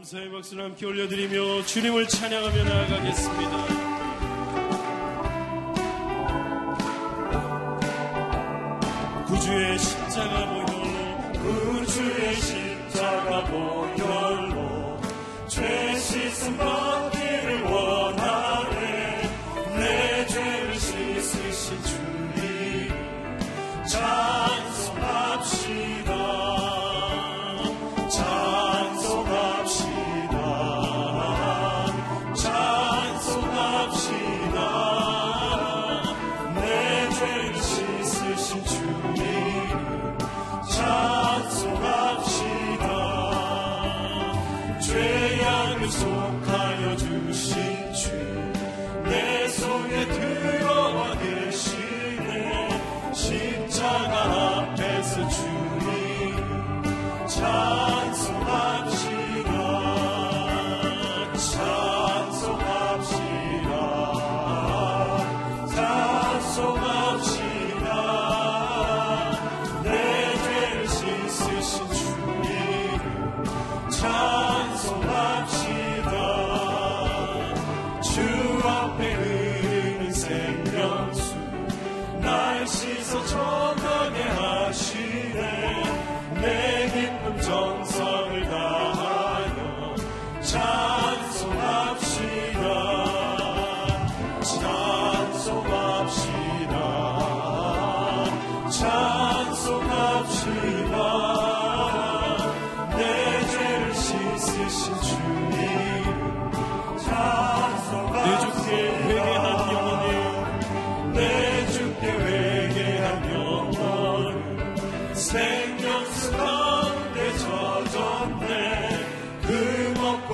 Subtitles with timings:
[0.00, 3.66] 감사의 박수를 함께 올려드리며 주님을 찬양하며 나아가겠습니다.
[9.26, 14.29] 구주의 십자가 보혈로 구주의 십자가 보혈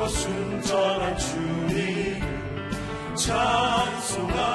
[0.08, 2.20] 순전한 주님
[3.14, 4.45] 찬송하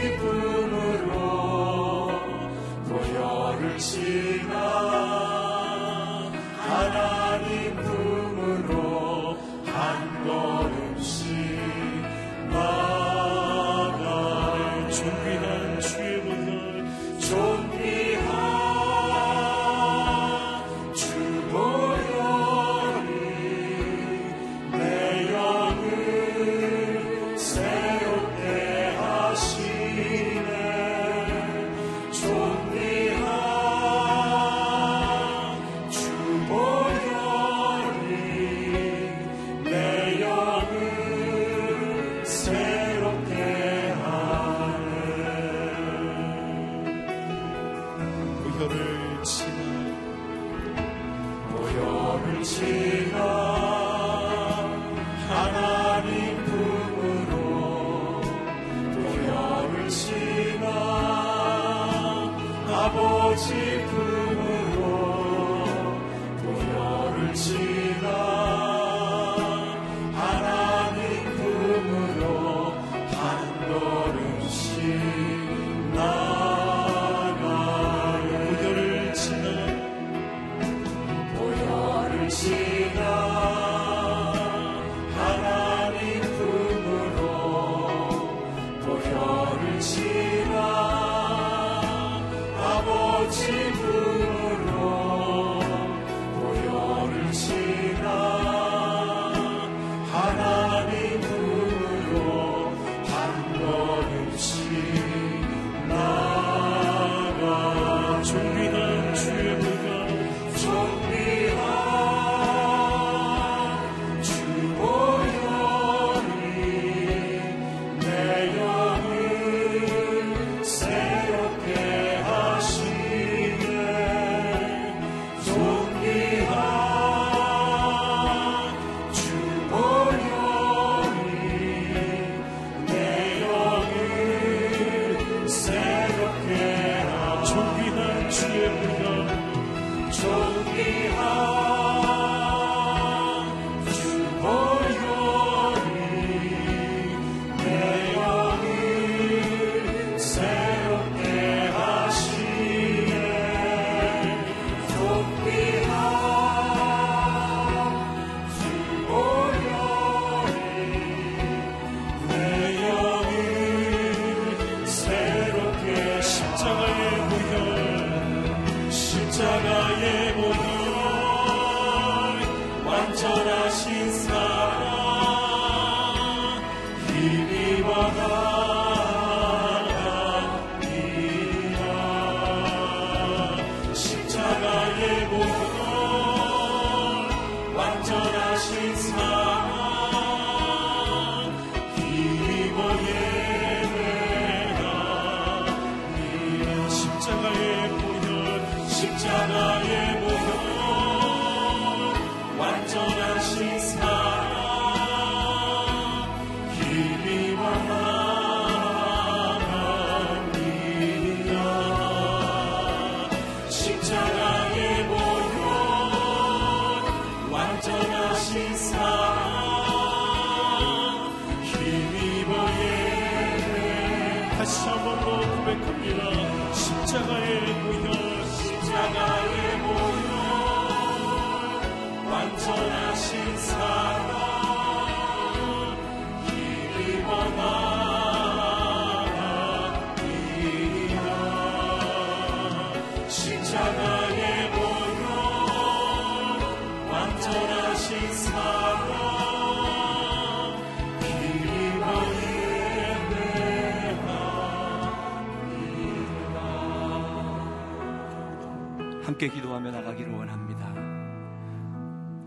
[0.00, 1.10] 기쁨으로
[2.88, 4.67] 도열을 지나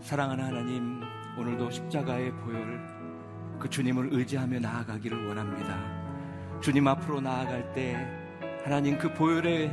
[0.02, 1.00] 사랑하는 하나님,
[1.38, 2.80] 오늘도 십자가의 보혈,
[3.60, 5.78] 그 주님을 의지하며 나아가기를 원합니다.
[6.60, 7.96] 주님 앞으로 나아갈 때,
[8.64, 9.70] 하나님 그 보혈의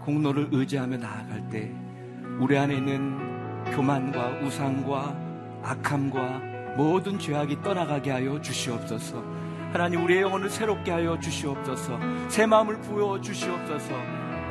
[0.00, 1.72] 공로를 의지하며 나아갈 때,
[2.38, 5.16] 우리 안에 있는 교만과 우상과
[5.64, 9.24] 악함과 모든 죄악이 떠나가게 하여 주시옵소서.
[9.72, 11.98] 하나님 우리의 영혼을 새롭게 하여 주시옵소서.
[12.28, 13.92] 새 마음을 부여 주시옵소서.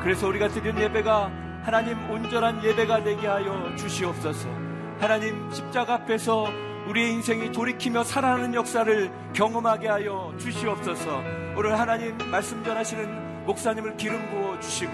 [0.02, 1.30] 그래서 우리가 드린 예배가
[1.62, 4.61] 하나님 온전한 예배가 되게 하여 주시옵소서.
[5.02, 6.46] 하나님 십자가 앞에서
[6.86, 11.24] 우리의 인생이 돌이키며 살아나는 역사를 경험하게 하여 주시옵소서.
[11.56, 14.92] 오늘 하나님 말씀 전하시는 목사님을 기름 부어 주시고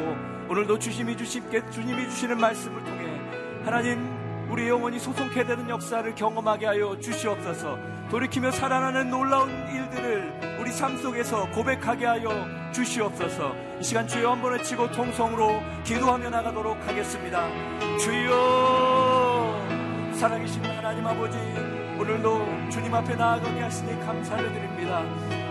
[0.48, 3.20] 오늘도 주님이 주십게 주님이 주시는 말씀을 통해
[3.66, 7.78] 하나님 우리 영혼이 소송케 되는 역사를 경험하게 하여 주시옵소서.
[8.10, 13.54] 돌이키며 살아나는 놀라운 일들을 우리 삶 속에서 고백하게 하여 주시옵소서.
[13.78, 17.46] 이 시간 주여 한번 외치고 통성으로 기도하며 나가도록 하겠습니다.
[17.98, 18.97] 주여
[20.18, 21.38] 살아계신 하나님 아버지
[21.96, 25.04] 오늘도 주님 앞에 나아가게 하시니 감사를 드립니다.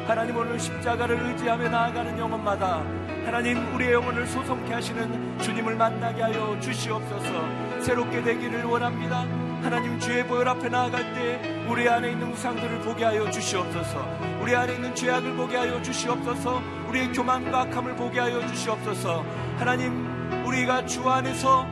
[0.06, 2.84] 하나님 오늘 십자가를 의지하며 나아가는 영혼마다
[3.26, 9.22] 하나님 우리의 영혼을 소송케 하시는 주님을 만나게 하여 주시옵소서 새롭게 되기를 원합니다.
[9.64, 14.06] 하나님 주의 보혈 앞에 나아갈 때 우리 안에 있는 우상들을 보게 하여 주시옵소서
[14.42, 19.24] 우리 안에 있는 죄악을 보게 하여 주시옵소서 우리의 교만과 악함을 보게 하여 주시옵소서
[19.58, 21.66] 하나님 우리가 주 안에서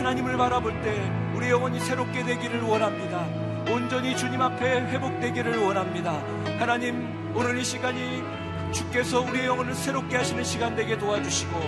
[0.00, 3.26] 하나님을 바라볼 때 우리 영혼이 새롭게 되기를 원합니다.
[3.70, 6.22] 온전히 주님 앞에 회복되기를 원합니다.
[6.58, 8.22] 하나님, 오늘 이 시간이
[8.72, 11.60] 주께서 우리의 영혼을 새롭게 하시는 시간 되게 도와주시고,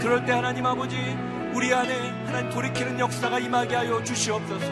[0.00, 0.96] 그럴 때 하나님 아버지,
[1.54, 4.66] 우리 안에 하나님 돌이키는 역사가 임하게 하여 주시옵소서.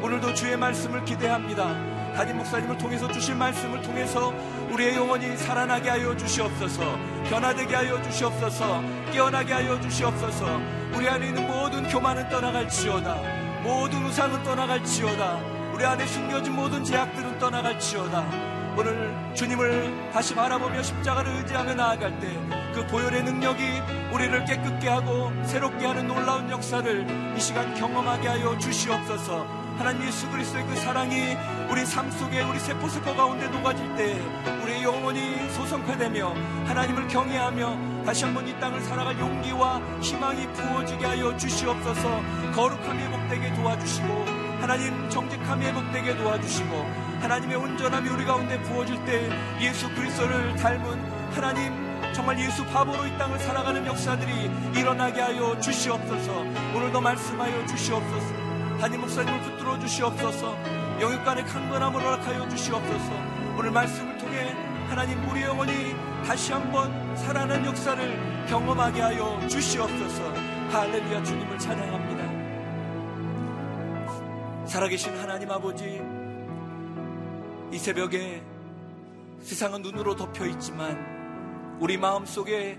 [0.00, 1.93] 오늘도 주의 말씀을 기대합니다.
[2.14, 4.32] 담임 목사님을 통해서 주실 말씀을 통해서
[4.70, 6.98] 우리의 영혼이 살아나게 하여 주시옵소서.
[7.28, 8.82] 변화되게 하여 주시옵소서.
[9.12, 10.60] 깨어나게 하여 주시옵소서.
[10.96, 13.62] 우리 안에 있는 모든 교만은 떠나갈지어다.
[13.62, 15.38] 모든 우상은 떠나갈지어다.
[15.74, 18.24] 우리 안에 숨겨진 모든 제약들은 떠나갈지어다.
[18.76, 23.62] 오늘 주님을 다시 바라보며 십자가를 의지하며 나아갈 때 그 보혈의 능력이
[24.12, 29.63] 우리를 깨끗게 하고 새롭게 하는 놀라운 역사를 이 시간 경험하게 하여 주시옵소서.
[29.76, 31.36] 하나님 예수 그리스도의 그 사랑이
[31.68, 34.20] 우리 삶 속에 우리 세포 세포 가운데 녹아질 때
[34.62, 36.34] 우리의 영혼이 소성화되며
[36.66, 42.22] 하나님을 경외하며 다시 한번 이 땅을 살아갈 용기와 희망이 부어지게 하여 주시옵소서.
[42.54, 44.24] 거룩함이 회복되게 도와주시고
[44.60, 46.74] 하나님 정직함이 회복되게 도와주시고
[47.20, 49.28] 하나님의 온전함이 우리 가운데 부어질 때
[49.60, 56.40] 예수 그리스도를 닮은 하나님 정말 예수 바보로 이 땅을 살아가는 역사들이 일어나게 하여 주시옵소서.
[56.74, 58.43] 오늘도 말씀하여 주시옵소서
[58.84, 60.54] 담임 목사님을 붙들어 주시옵소서.
[61.00, 63.14] 영육간의 강건함을 허락하여 주시옵소서.
[63.56, 64.54] 오늘 말씀을 통해
[64.90, 65.94] 하나님 우리 영혼이
[66.26, 70.34] 다시 한번 살아난 역사를 경험하게 하여 주시옵소서.
[70.68, 72.24] 할렐루야 주님을 찬양합니다.
[74.66, 76.02] 살아계신 하나님 아버지
[77.72, 78.42] 이 새벽에
[79.40, 82.78] 세상은 눈으로 덮여 있지만 우리 마음 속에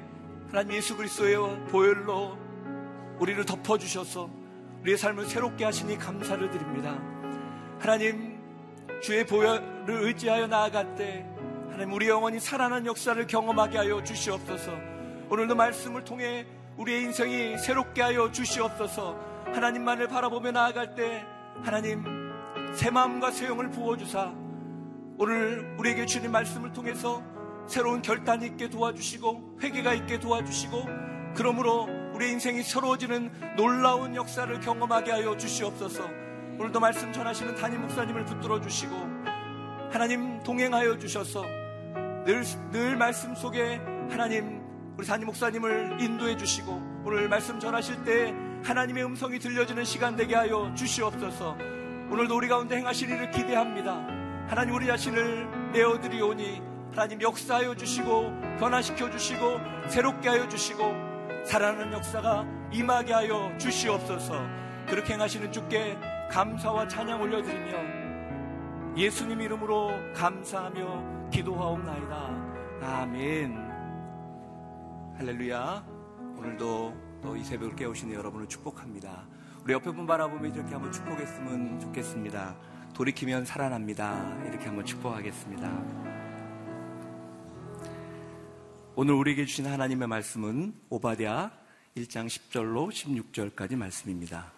[0.50, 2.38] 하나님 예수 그리스도의 보혈로
[3.18, 4.45] 우리를 덮어 주셔서
[4.86, 6.96] 우리의 삶을 새롭게 하시니 감사를 드립니다.
[7.80, 8.40] 하나님
[9.02, 11.26] 주의 보혈을 의지하여 나아갈 때
[11.72, 14.72] 하나님 우리 영혼이 살아난 역사를 경험하게 하여 주시옵소서.
[15.30, 16.46] 오늘도 말씀을 통해
[16.78, 19.18] 우리의 인생이 새롭게 하여 주시옵소서.
[19.46, 21.26] 하나님만을 바라보며 나아갈 때
[21.64, 22.04] 하나님
[22.76, 24.34] 새 마음과 새 영을 부어주사
[25.18, 27.24] 오늘 우리에게 주님 말씀을 통해서
[27.68, 30.86] 새로운 결단이 있게 도와주시고 회개가 있게 도와주시고
[31.36, 36.06] 그러므로 우리 인생이 새로워지는 놀라운 역사를 경험하게 하여 주시옵소서.
[36.58, 38.96] 오늘도 말씀 전하시는 담임 목사님을 붙들어 주시고
[39.92, 41.44] 하나님 동행하여 주셔서
[42.24, 44.62] 늘, 늘 말씀 속에 하나님
[44.98, 50.74] 우리 담임 목사님을 인도해 주시고 오늘 말씀 전하실 때 하나님의 음성이 들려지는 시간 되게 하여
[50.74, 51.58] 주시옵소서.
[52.10, 53.92] 오늘도 우리 가운데 행하실 일을 기대합니다.
[54.48, 61.15] 하나님 우리 자신을 내어드리오니 하나님 역사하여 주시고 변화시켜 주시고 새롭게 하여 주시고
[61.46, 64.46] 살아나는 역사가 임하게 하여 주시옵소서.
[64.88, 65.98] 그렇게 행하시는 주께
[66.32, 72.82] 감사와 찬양 올려드리며 예수님 이름으로 감사하며 기도하옵나이다.
[72.82, 73.56] 아멘.
[75.18, 75.86] 할렐루야.
[76.38, 79.26] 오늘도 또 이 새벽을 깨우시는 여러분을 축복합니다.
[79.64, 82.56] 우리 옆에 분 바라보며 이렇게 한번 축복했으면 좋겠습니다.
[82.94, 84.32] 돌이키면 살아납니다.
[84.46, 86.15] 이렇게 한번 축복하겠습니다.
[88.98, 91.52] 오늘 우리에게 주신 하나님의 말씀은 오바댜
[91.98, 94.54] 1장 10절로 16절까지 말씀입니다.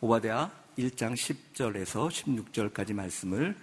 [0.00, 3.54] 오바댜 1장 10절에서 16절까지 말씀을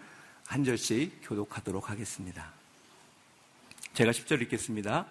[0.46, 2.54] 한 절씩 교독하도록 하겠습니다.
[3.94, 5.08] 제가 10절 읽겠습니다.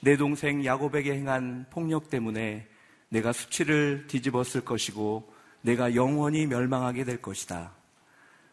[0.00, 2.66] 내 동생 야곱에게 행한 폭력 때문에
[3.08, 7.70] 내가 수치를 뒤집었을 것이고 내가 영원히 멸망하게 될 것이다.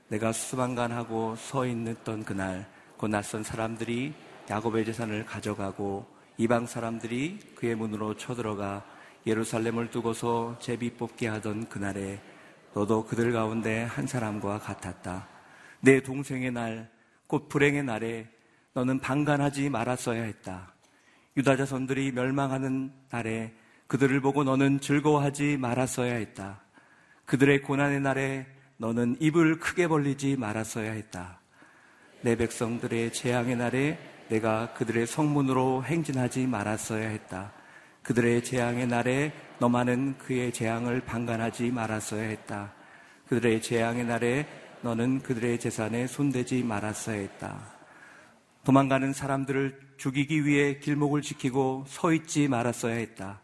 [0.09, 2.69] 내가 수방간하고 서 있는 그날
[2.99, 4.13] 그 낯선 사람들이
[4.49, 6.05] 야곱의 재산을 가져가고
[6.37, 8.85] 이방 사람들이 그의 문으로 쳐들어가
[9.25, 12.19] 예루살렘을 두고서 제비 뽑게 하던 그날에
[12.73, 15.27] 너도 그들 가운데 한 사람과 같았다.
[15.81, 16.89] 내 동생의 날,
[17.27, 18.27] 곧 불행의 날에
[18.73, 20.73] 너는 방관하지 말았어야 했다.
[21.35, 23.53] 유다 자손들이 멸망하는 날에
[23.87, 26.61] 그들을 보고 너는 즐거워하지 말았어야 했다.
[27.25, 28.45] 그들의 고난의 날에
[28.77, 31.41] 너는 입을 크게 벌리지 말았어야 했다.
[32.21, 37.51] 내 백성들의 재앙의 날에 내가 그들의 성문으로 행진하지 말았어야 했다.
[38.03, 42.73] 그들의 재앙의 날에 너만은 그의 재앙을 방관하지 말았어야 했다.
[43.27, 44.47] 그들의 재앙의 날에
[44.81, 47.59] 너는 그들의 재산에 손대지 말았어야 했다.
[48.63, 53.41] 도망가는 사람들을 죽이기 위해 길목을 지키고 서 있지 말았어야 했다.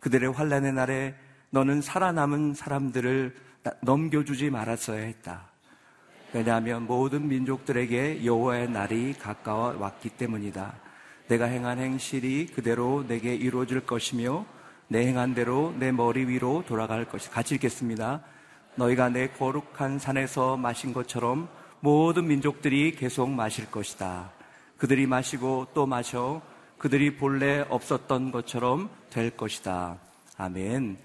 [0.00, 1.14] 그들의 환란의 날에
[1.50, 3.34] 너는 살아남은 사람들을
[3.82, 5.53] 넘겨주지 말았어야 했다.
[6.34, 10.74] 왜냐하면 모든 민족들에게 여호와의 날이 가까워 왔기 때문이다.
[11.28, 14.44] 내가 행한 행실이 그대로 내게 이루어질 것이며
[14.88, 18.24] 내 행한 대로 내 머리 위로 돌아갈 것이 같이 읽겠습니다.
[18.74, 21.48] 너희가 내 거룩한 산에서 마신 것처럼
[21.78, 24.32] 모든 민족들이 계속 마실 것이다.
[24.76, 26.42] 그들이 마시고 또 마셔
[26.78, 29.98] 그들이 본래 없었던 것처럼 될 것이다.
[30.36, 30.98] 아멘.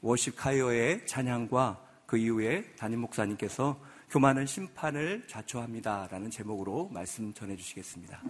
[0.00, 8.22] 워십 카이어의 찬양과 그 이후에 담임 목사님께서 교만은 심판을 자초합니다라는 제목으로 말씀 전해 주시겠습니다.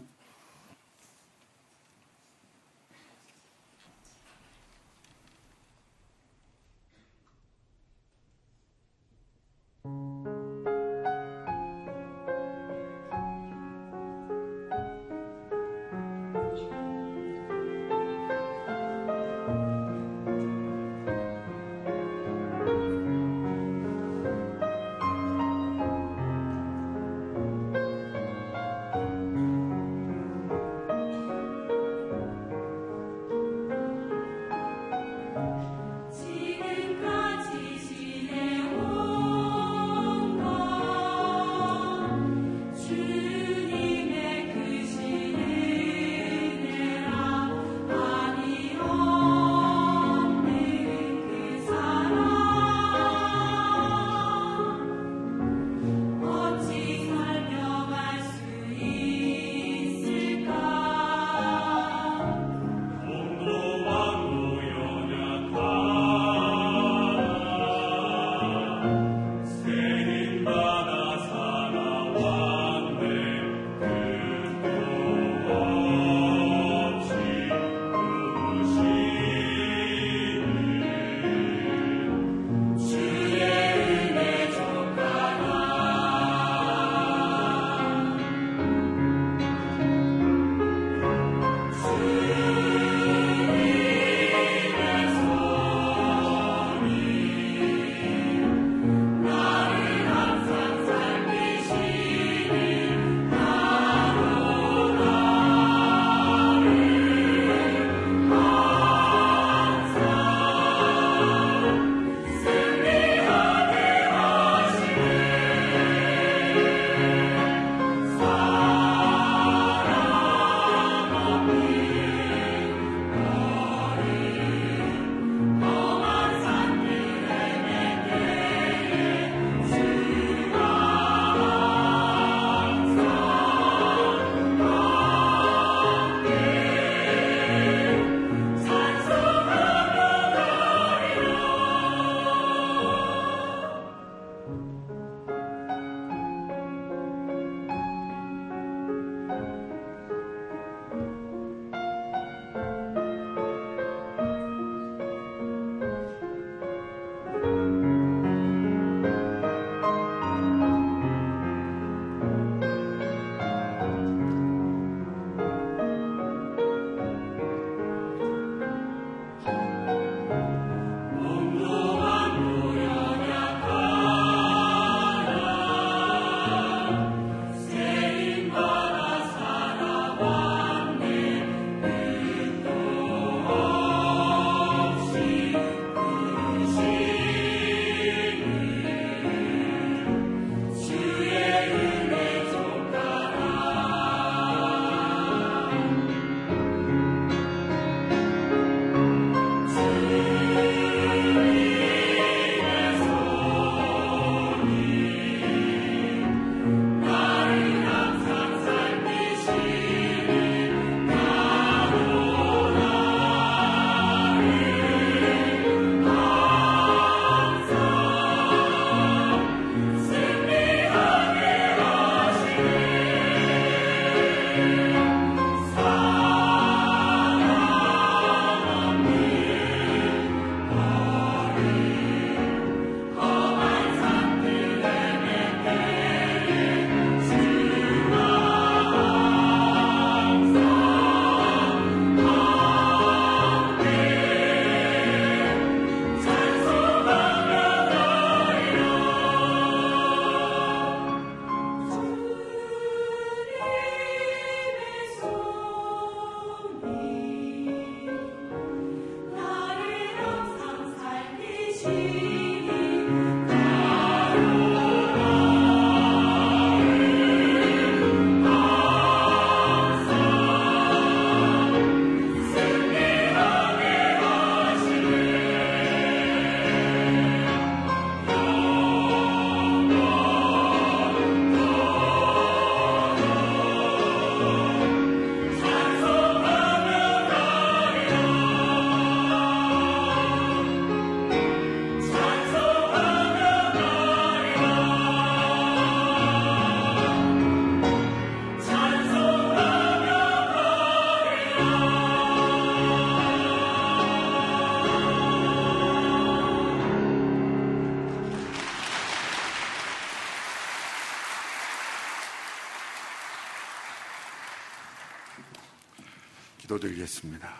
[316.72, 317.52] 기도드리겠습니다.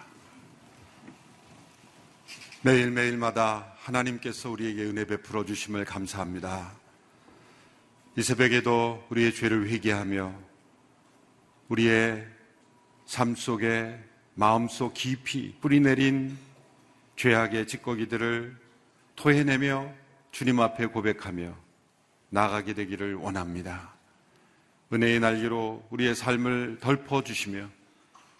[2.63, 6.73] 매일매일마다 하나님께서 우리에게 은혜 베풀어 주심을 감사합니다.
[8.17, 10.33] 이 새벽에도 우리의 죄를 회개하며
[11.69, 12.27] 우리의
[13.07, 13.99] 삶 속에
[14.35, 16.39] 마음속 깊이 뿌리내린
[17.17, 18.57] 죄악의 찌꺼기들을
[19.17, 19.93] 토해내며
[20.31, 21.55] 주님 앞에 고백하며
[22.31, 23.93] 나가게 되기를 원합니다.
[24.93, 27.69] 은혜의 날개로 우리의 삶을 덜퍼 주시며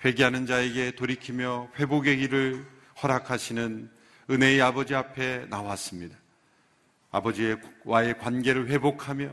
[0.05, 2.67] 회개하는 자에게 돌이키며 회복의 길을
[3.03, 3.91] 허락하시는
[4.31, 6.17] 은혜의 아버지 앞에 나왔습니다.
[7.11, 9.31] 아버지와의 관계를 회복하며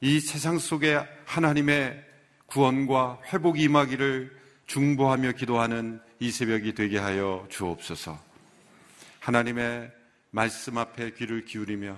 [0.00, 2.02] 이 세상 속에 하나님의
[2.46, 4.36] 구원과 회복이 임하기를
[4.66, 8.18] 중보하며 기도하는 이 새벽이 되게 하여 주옵소서.
[9.20, 9.92] 하나님의
[10.30, 11.96] 말씀 앞에 귀를 기울이며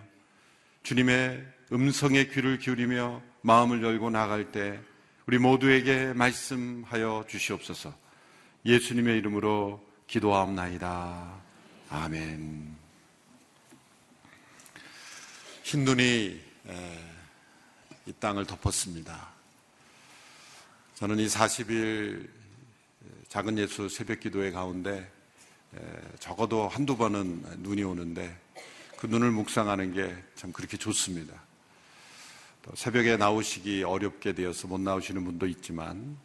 [0.82, 4.80] 주님의 음성에 귀를 기울이며 마음을 열고 나갈 때
[5.26, 7.94] 우리 모두에게 말씀하여 주시옵소서.
[8.66, 11.40] 예수님의 이름으로 기도하옵나이다.
[11.88, 12.76] 아멘.
[15.62, 16.40] 흰 눈이
[18.06, 19.32] 이 땅을 덮었습니다.
[20.96, 22.28] 저는 이 40일
[23.28, 25.10] 작은 예수 새벽 기도회 가운데
[26.20, 28.38] 적어도 한두 번은 눈이 오는데
[28.98, 31.34] 그 눈을 묵상하는 게 참 그렇게 좋습니다.
[32.72, 36.16] 새벽에 나오시기 어렵게 되어서 못 나오시는 분도 있지만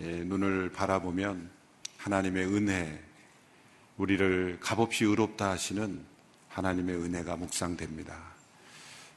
[0.00, 1.50] 예, 눈을 바라보면
[1.98, 3.00] 하나님의 은혜,
[3.96, 6.04] 우리를 값없이 의롭다 하시는
[6.48, 8.34] 하나님의 은혜가 묵상됩니다.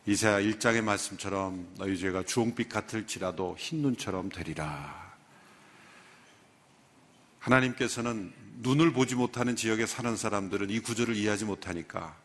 [0.05, 5.07] 이사야 1장의 말씀처럼 너희 죄가 주홍빛 같을지라도 흰 눈처럼 되리라.
[7.39, 12.15] 하나님께서는 눈을 보지 못하는 지역에 사는 사람들은 이 구절을 이해하지 못하니까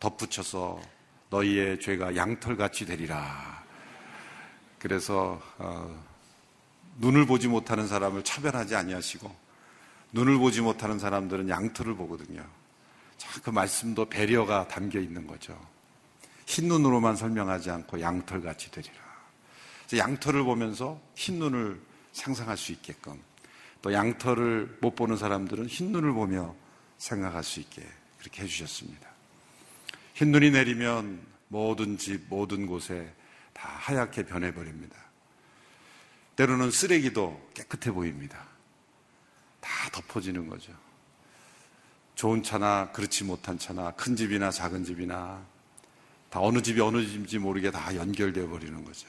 [0.00, 0.80] 덧붙여서
[1.30, 3.60] 너희의 죄가 양털같이 되리라.
[4.80, 6.04] 그래서 어,
[6.98, 9.32] 눈을 보지 못하는 사람을 차별하지 아니하시고
[10.12, 12.44] 눈을 보지 못하는 사람들은 양털을 보거든요.
[13.16, 15.56] 자, 그 말씀도 배려가 담겨 있는 거죠.
[16.46, 18.94] 흰 눈으로만 설명하지 않고 양털 같이 되리라.
[19.96, 21.80] 양털을 보면서 흰 눈을
[22.12, 23.20] 상상할 수 있게끔
[23.82, 26.54] 또 양털을 못 보는 사람들은 흰 눈을 보며
[26.98, 27.86] 생각할 수 있게
[28.18, 29.08] 그렇게 해주셨습니다.
[30.14, 33.12] 흰 눈이 내리면 모든 집, 모든 곳에
[33.60, 34.96] 다 하얗게 변해버립니다.
[36.36, 38.42] 때로는 쓰레기도 깨끗해 보입니다.
[39.60, 40.72] 다 덮어지는 거죠.
[42.14, 45.44] 좋은 차나 그렇지 못한 차나 큰 집이나 작은 집이나
[46.30, 49.06] 다 어느 집이 어느 집인지 모르게 다 연결되어 버리는 거죠.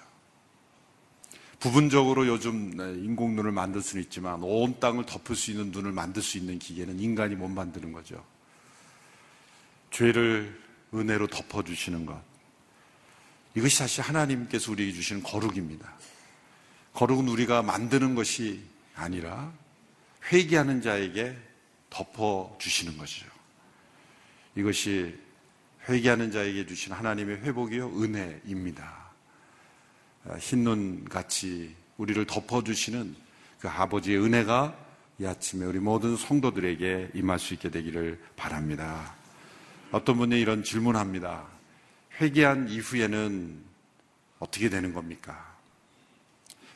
[1.61, 6.21] 부분적으로 요즘 네, 인공 눈을 만들 수는 있지만 온 땅을 덮을 수 있는 눈을 만들
[6.21, 8.21] 수 있는 기계는 인간이 못 만드는 거죠.
[9.91, 10.59] 죄를
[10.93, 12.30] 은혜로 덮어주시는 것.
[13.55, 15.93] 이것이 사실 하나님께서 우리에게 주시는 거룩입니다.
[16.93, 18.61] 거룩은 우리가 만드는 것이
[18.95, 19.51] 아니라
[20.31, 21.35] 회개하는 자에게
[21.89, 23.27] 덮어 주시는 것이죠.
[24.55, 25.17] 이것이
[25.89, 29.11] 회개하는 자에게 주신 하나님의 회복이요, 은혜입니다.
[30.25, 33.15] 아, 흰눈 같이 우리를 덮어 주시는
[33.59, 34.77] 그 아버지의 은혜가
[35.19, 39.15] 이 아침에 우리 모든 성도들에게 임할 수 있게 되기를 바랍니다.
[39.91, 41.45] 어떤 분이 이런 질문합니다.
[42.21, 43.63] 회개한 이후에는
[44.37, 45.55] 어떻게 되는 겁니까?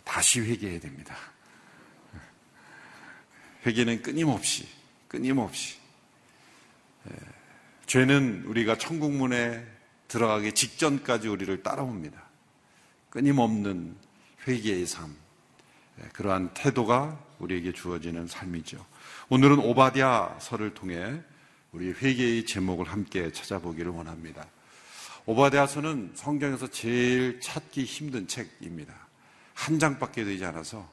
[0.03, 1.15] 다시 회개해야 됩니다.
[3.65, 4.67] 회개는 끊임없이,
[5.07, 5.77] 끊임없이.
[7.09, 7.15] 예,
[7.85, 9.65] 죄는 우리가 천국문에
[10.07, 12.23] 들어가기 직전까지 우리를 따라옵니다.
[13.11, 13.95] 끊임없는
[14.47, 15.15] 회개의 삶,
[15.99, 18.83] 예, 그러한 태도가 우리에게 주어지는 삶이죠.
[19.29, 21.21] 오늘은 오바디아서를 통해
[21.71, 24.47] 우리 회개의 제목을 함께 찾아보기를 원합니다.
[25.27, 28.93] 오바디아서는 성경에서 제일 찾기 힘든 책입니다.
[29.55, 30.87] 한 장밖에 되지 않아서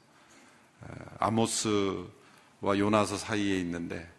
[1.19, 4.09] 아모스와 요나서 사이에 있는데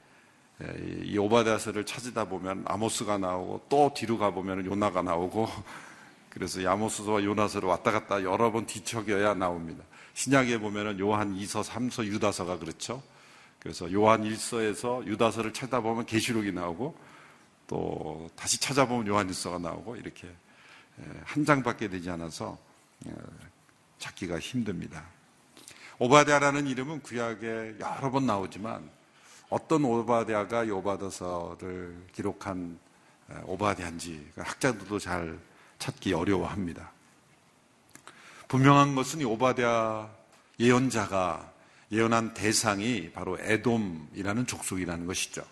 [1.02, 5.48] 이 오바디아서를 찾으다 보면 아모스가 나오고 또 뒤로 가 보면 요나가 나오고
[6.30, 9.82] 그래서 야모스와 요나서를 왔다 갔다 여러 번 뒤척여야 나옵니다.
[10.14, 13.02] 신약에 보면은 요한 2서, 3서, 유다서가 그렇죠.
[13.58, 16.96] 그래서 요한 1서에서 유다서를 찾아보면 계시록이 나오고
[17.66, 20.28] 또 다시 찾아보면 요한 1서가 나오고 이렇게
[21.24, 22.58] 한 장밖에 되지 않아서
[23.98, 25.04] 찾기가 힘듭니다.
[25.98, 28.90] 오바댜라는 이름은 구약에 여러 번 나오지만
[29.48, 32.78] 어떤 오바댜가 이 오바더서를 기록한
[33.44, 35.38] 오바댜인지 학자들도 잘
[35.78, 36.90] 찾기 어려워합니다.
[38.48, 40.10] 분명한 것은 이 오바댜
[40.58, 41.52] 예언자가
[41.92, 45.44] 예언한 대상이 바로 에돔이라는 족속이라는 것이죠.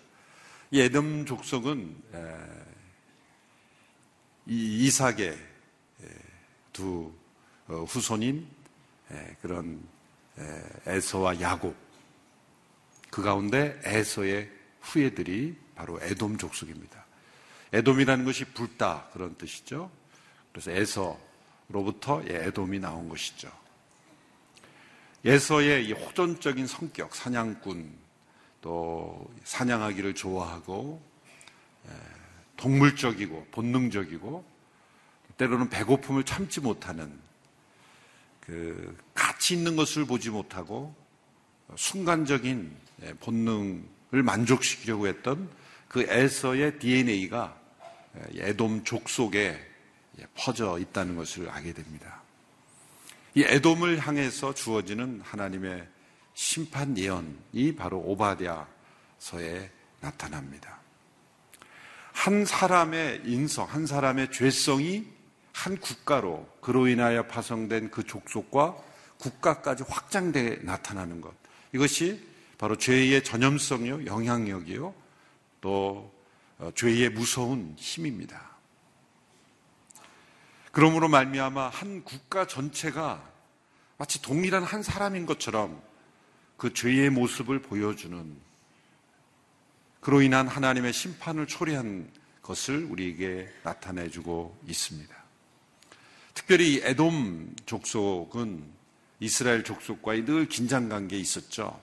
[0.73, 1.95] 이 에돔 족속은
[4.47, 5.37] 이 이삭의
[6.73, 7.13] 두
[7.67, 8.47] 어, 후손인
[9.43, 9.87] 그런
[10.87, 11.75] 에서와 야곱
[13.11, 14.49] 그 가운데 에서의
[14.81, 17.05] 후예들이 바로 에돔 족속입니다.
[17.71, 19.91] 에돔이라는 것이 불다 그런 뜻이죠.
[20.51, 23.51] 그래서 에서로부터 에돔이 나온 것이죠.
[25.23, 28.02] 에서의 이 호전적인 성격, 사냥꾼,
[28.63, 31.03] 또 사냥하기를 좋아하고
[32.55, 34.45] 동물적이고 본능적이고
[35.37, 37.19] 때로는 배고픔을 참지 못하는
[38.39, 40.95] 그 가치 있는 것을 보지 못하고
[41.75, 42.73] 순간적인
[43.19, 45.49] 본능을 만족시키려고 했던
[45.89, 47.59] 그 에서의 DNA가
[48.35, 49.59] 에돔 족속에
[50.35, 52.21] 퍼져 있다는 것을 알게 됩니다.
[53.35, 55.92] 이 에돔을 향해서 주어지는 하나님의
[56.33, 60.79] 심판 예언이 바로 오바댜서에 나타납니다.
[62.11, 65.07] 한 사람의 인성, 한 사람의 죄성이
[65.53, 68.77] 한 국가로 그로 인하여 파송된 그 족속과
[69.17, 71.33] 국가까지 확장돼 나타나는 것.
[71.73, 72.25] 이것이
[72.57, 74.93] 바로 죄의 전염성이요, 영향력이요,
[75.61, 76.13] 또
[76.59, 78.53] 어, 죄의 무서운 힘입니다.
[80.71, 83.23] 그러므로 말미암아 한 국가 전체가
[83.97, 85.81] 마치 동일한 한 사람인 것처럼
[86.57, 88.35] 그 죄의 모습을 보여주는
[89.99, 92.09] 그로 인한 하나님의 심판을 초래한
[92.41, 95.15] 것을 우리에게 나타내주고 있습니다.
[96.33, 98.63] 특별히 에돔 족속은
[99.19, 101.81] 이스라엘 족속과의 늘 긴장 관계에 있었죠.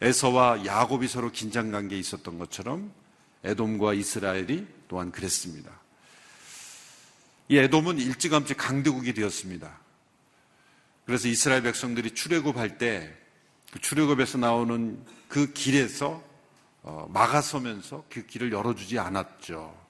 [0.00, 2.92] 에서와 야곱이 서로 긴장 관계에 있었던 것처럼
[3.44, 5.70] 에돔과 이스라엘이 또한 그랬습니다.
[7.48, 9.80] 이 에돔은 일찌감치 강대국이 되었습니다.
[11.06, 13.27] 그래서 이스라엘 백성들이 출애굽할 때그
[13.80, 16.22] 출애굽에서 나오는 그 길에서
[16.82, 19.88] 어, 막아서면서 그 길을 열어주지 않았죠.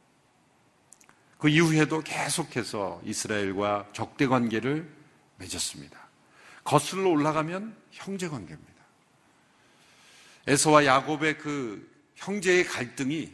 [1.38, 4.90] 그 이후에도 계속해서 이스라엘과 적대 관계를
[5.36, 5.96] 맺었습니다.
[6.64, 8.68] 거슬러 올라가면 형제 관계입니다.
[10.48, 13.32] 에서와 야곱의 그 형제의 갈등이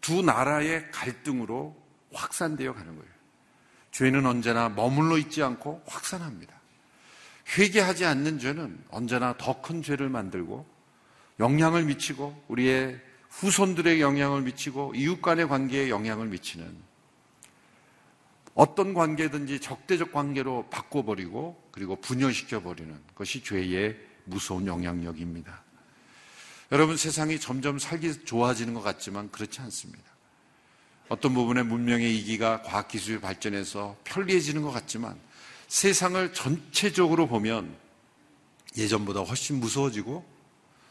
[0.00, 1.76] 두 나라의 갈등으로
[2.12, 3.12] 확산되어 가는 거예요.
[3.90, 6.61] 죄는 언제나 머물러 있지 않고 확산합니다.
[7.48, 10.66] 회개하지 않는 죄는 언제나 더 큰 죄를 만들고
[11.40, 13.00] 영향을 미치고 우리의
[13.30, 16.92] 후손들의 영향을 미치고 이웃 간의 관계에 영향을 미치는
[18.54, 25.62] 어떤 관계든지 적대적 관계로 바꿔버리고 그리고 분열시켜버리는 것이 죄의 무서운 영향력입니다.
[26.70, 30.04] 여러분 세상이 점점 살기 좋아지는 것 같지만 그렇지 않습니다.
[31.08, 35.18] 어떤 부분에 문명의 이기가 과학기술이 발전해서 편리해지는 것 같지만
[35.72, 37.74] 세상을 전체적으로 보면
[38.76, 40.22] 예전보다 훨씬 무서워지고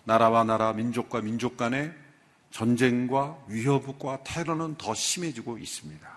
[0.05, 1.93] 나라와 나라, 민족과 민족 간의
[2.49, 6.09] 전쟁과 위협과 테러는 더 심해지고 있습니다.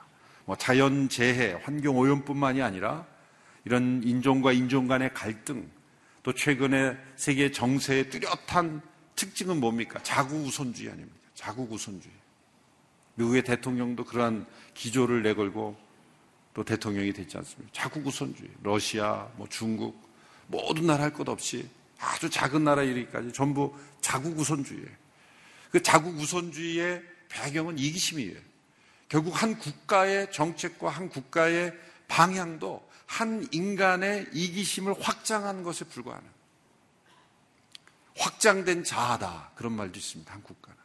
[0.46, 3.06] 뭐 자연 재해, 환경 오염뿐만이 아니라
[3.66, 5.70] 이런 인종과 인종 간의 갈등,
[6.22, 8.80] 또 최근에 세계 정세의 뚜렷한
[9.14, 10.02] 특징은 뭡니까?
[10.02, 11.18] 자국 우선주의 아닙니까?
[11.34, 12.14] 자국 우선주의.
[13.16, 15.83] 미국의 대통령도 그러한 기조를 내걸고
[16.54, 17.70] 또 대통령이 됐지 않습니까?
[17.72, 18.48] 자국 우선주의.
[18.62, 20.00] 러시아, 뭐 중국,
[20.46, 24.88] 모든 나라 할 것 없이 아주 작은 나라 이르기까지 전부 자국 우선주의예요.
[25.70, 28.38] 그 자국 우선주의의 배경은 이기심이에요.
[29.08, 31.72] 결국 한 국가의 정책과 한 국가의
[32.08, 36.28] 방향도 한 인간의 이기심을 확장하는 것에 불과하는
[38.16, 39.52] 확장된 자아다.
[39.56, 40.32] 그런 말도 있습니다.
[40.32, 40.78] 한 국가는.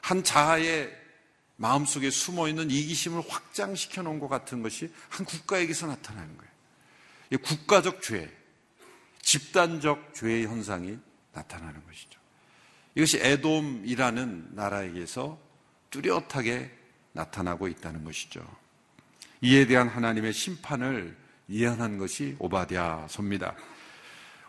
[0.00, 0.99] 한 자아의
[1.60, 6.50] 마음속에 숨어 있는 이기심을 확장시켜 놓은 것 같은 것이 한 국가에게서 나타나는 거예요.
[7.42, 8.34] 국가적 죄,
[9.20, 10.96] 집단적 죄의 현상이
[11.34, 12.18] 나타나는 것이죠.
[12.94, 15.38] 이것이 에돔이라는 나라에게서
[15.90, 16.74] 뚜렷하게
[17.12, 18.40] 나타나고 있다는 것이죠.
[19.42, 21.14] 이에 대한 하나님의 심판을
[21.50, 23.54] 예언한 것이 오바댜서입니다.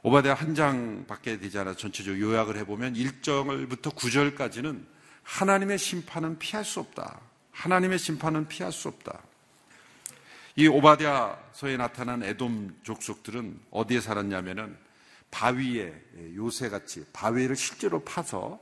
[0.04, 5.01] 오바댜 한 장밖에 되지 않아 전체적으로 요약을 해보면 1절부터 9절까지는
[5.32, 7.20] 하나님의 심판은 피할 수 없다.
[7.52, 9.22] 하나님의 심판은 피할 수 없다.
[10.58, 14.78] 이 오바댜서에 나타난 에돔 족속들은 어디에 살았냐면은
[15.32, 15.94] 바위에
[16.36, 18.60] 요새 같이 바위를 실제로 파서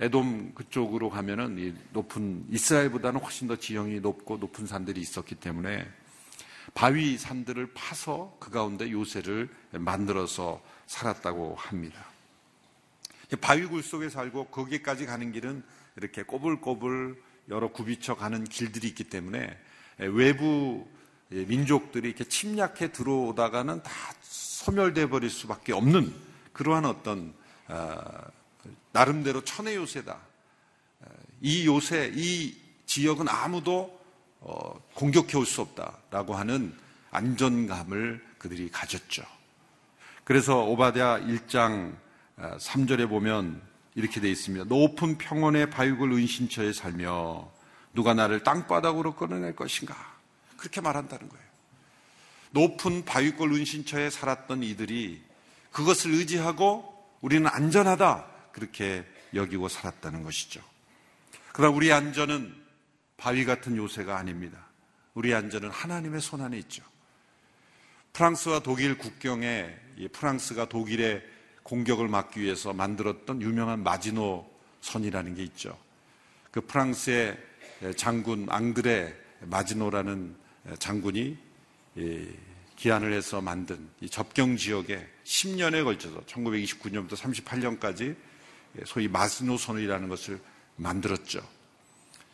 [0.00, 5.86] 에돔 그쪽으로 가면은 이 높은 이스라엘보다는 훨씬 더 지형이 높고 높은 산들이 있었기 때문에
[6.72, 12.06] 바위 산들을 파서 그 가운데 요새를 만들어서 살았다고 합니다.
[13.42, 15.62] 바위굴 속에 살고 거기까지 가는 길은
[15.98, 19.58] 이렇게 꼬불꼬불 여러 굽이쳐 가는 길들이 있기 때문에
[19.98, 20.86] 외부
[21.28, 23.90] 민족들이 이렇게 침략해 들어오다가는 다
[24.22, 26.14] 소멸돼 버릴 수밖에 없는
[26.52, 27.34] 그러한 어떤
[27.66, 27.98] 어,
[28.92, 30.18] 나름대로 천의 요새다.
[31.40, 32.56] 이 요새, 이
[32.86, 33.98] 지역은 아무도
[34.40, 36.74] 어, 공격해 올 수 없다라고 하는
[37.10, 39.24] 안전감을 그들이 가졌죠.
[40.24, 41.96] 그래서 오바댜 1장
[42.38, 43.67] 3절에 아, 보면
[43.98, 44.66] 이렇게 되어 있습니다.
[44.66, 47.50] 높은 평원의 바위굴 은신처에 살며
[47.92, 50.16] 누가 나를 땅바닥으로 끌어낼 것인가?
[50.56, 51.44] 그렇게 말한다는 거예요.
[52.52, 55.20] 높은 바위골 은신처에 살았던 이들이
[55.72, 60.62] 그것을 의지하고 우리는 안전하다 그렇게 여기고 살았다는 것이죠.
[61.52, 62.54] 그러나 우리 안전은
[63.16, 64.64] 바위 같은 요새가 아닙니다.
[65.14, 66.84] 우리 안전은 하나님의 손 안에 있죠.
[68.12, 69.74] 프랑스와 독일 국경에
[70.12, 71.37] 프랑스가 독일의
[71.68, 74.48] 공격을 막기 위해서 만들었던 유명한 마지노
[74.80, 75.76] 선이라는 게 있죠.
[76.50, 77.36] 그 프랑스의
[77.94, 80.34] 장군 앙드레 마지노라는
[80.78, 81.36] 장군이
[82.74, 88.16] 기한을 해서 만든 이 접경 지역에 10년에 걸쳐서 1929년부터 38년까지
[88.86, 90.40] 소위 마지노선이라는 것을
[90.76, 91.46] 만들었죠.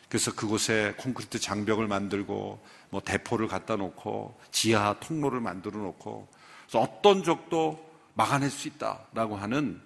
[0.07, 6.29] 그래서 그곳에 콘크리트 장벽을 만들고 뭐 대포를 갖다 놓고 지하 통로를 만들어 놓고
[6.67, 7.83] 그래서 어떤 적도
[8.15, 9.79] 막아낼 수 있다라고 하는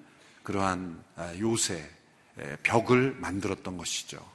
[0.43, 1.87] 그러한 아, 요새
[2.63, 4.25] 벽을 만들었던 것이죠.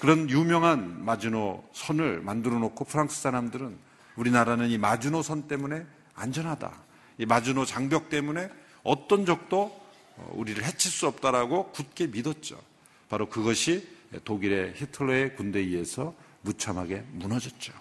[0.00, 3.78] 그런 유명한 마지노 선을 만들어 놓고 프랑스 사람들은
[4.16, 6.72] 우리나라는 이 마지노 선 때문에 안전하다.
[7.18, 8.50] 이 마지노 장벽 때문에
[8.82, 9.80] 어떤 적도
[10.16, 12.60] 어, 우리를 해칠 수 없다라고 굳게 믿었죠.
[13.08, 13.88] 바로 그것이
[14.24, 17.72] 독일의 히틀러의 군대에 의해서 무참하게 무너졌죠.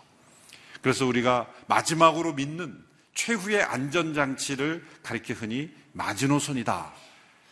[0.82, 2.84] 그래서 우리가 마지막으로 믿는
[3.14, 6.94] 최후의 안전장치를 가리켜 흔히 마지노선이다.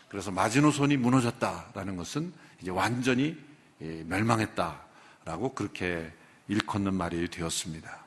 [0.08, 3.38] 그래서 마지노선이 무너졌다라는 것은 이제 완전히
[3.82, 6.12] 예, 멸망했다라고 그렇게
[6.48, 8.06] 일컫는 말이 되었습니다.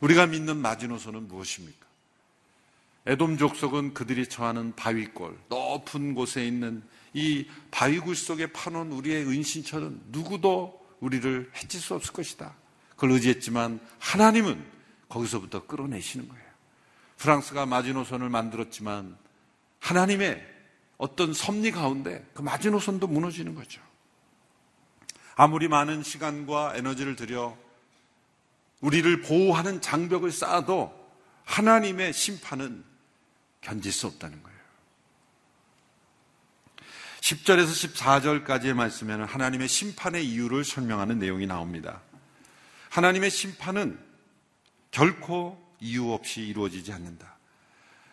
[0.00, 1.86] 우리가 믿는 마지노선은 무엇입니까?
[3.06, 10.80] 에돔 족속은 그들이 처하는 바위골, 높은 곳에 있는 이 바위굴 속에 파놓은 우리의 은신처는 누구도
[11.00, 12.54] 우리를 해칠 수 없을 것이다.
[12.90, 14.62] 그걸 의지했지만 하나님은
[15.08, 16.49] 거기서부터 끌어내시는 거예요.
[17.20, 19.16] 프랑스가 마지노선을 만들었지만
[19.78, 20.46] 하나님의
[20.96, 23.80] 어떤 섭리 가운데 그 마지노선도 무너지는 거죠.
[25.36, 27.56] 아무리 많은 시간과 에너지를 들여
[28.80, 30.98] 우리를 보호하는 장벽을 쌓아도
[31.44, 32.84] 하나님의 심판은
[33.60, 34.58] 견딜 수 없다는 거예요.
[37.20, 42.00] 10절에서 14절까지의 말씀에는 하나님의 심판의 이유를 설명하는 내용이 나옵니다.
[42.88, 43.98] 하나님의 심판은
[44.90, 47.36] 결코 이유 없이 이루어지지 않는다.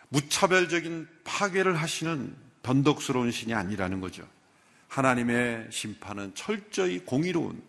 [0.08, 4.26] 무차별적인 파괴를 하시는 변덕스러운 신이 아니라는 거죠.
[4.88, 7.62] 하나님의 심판은 철저히 공의로운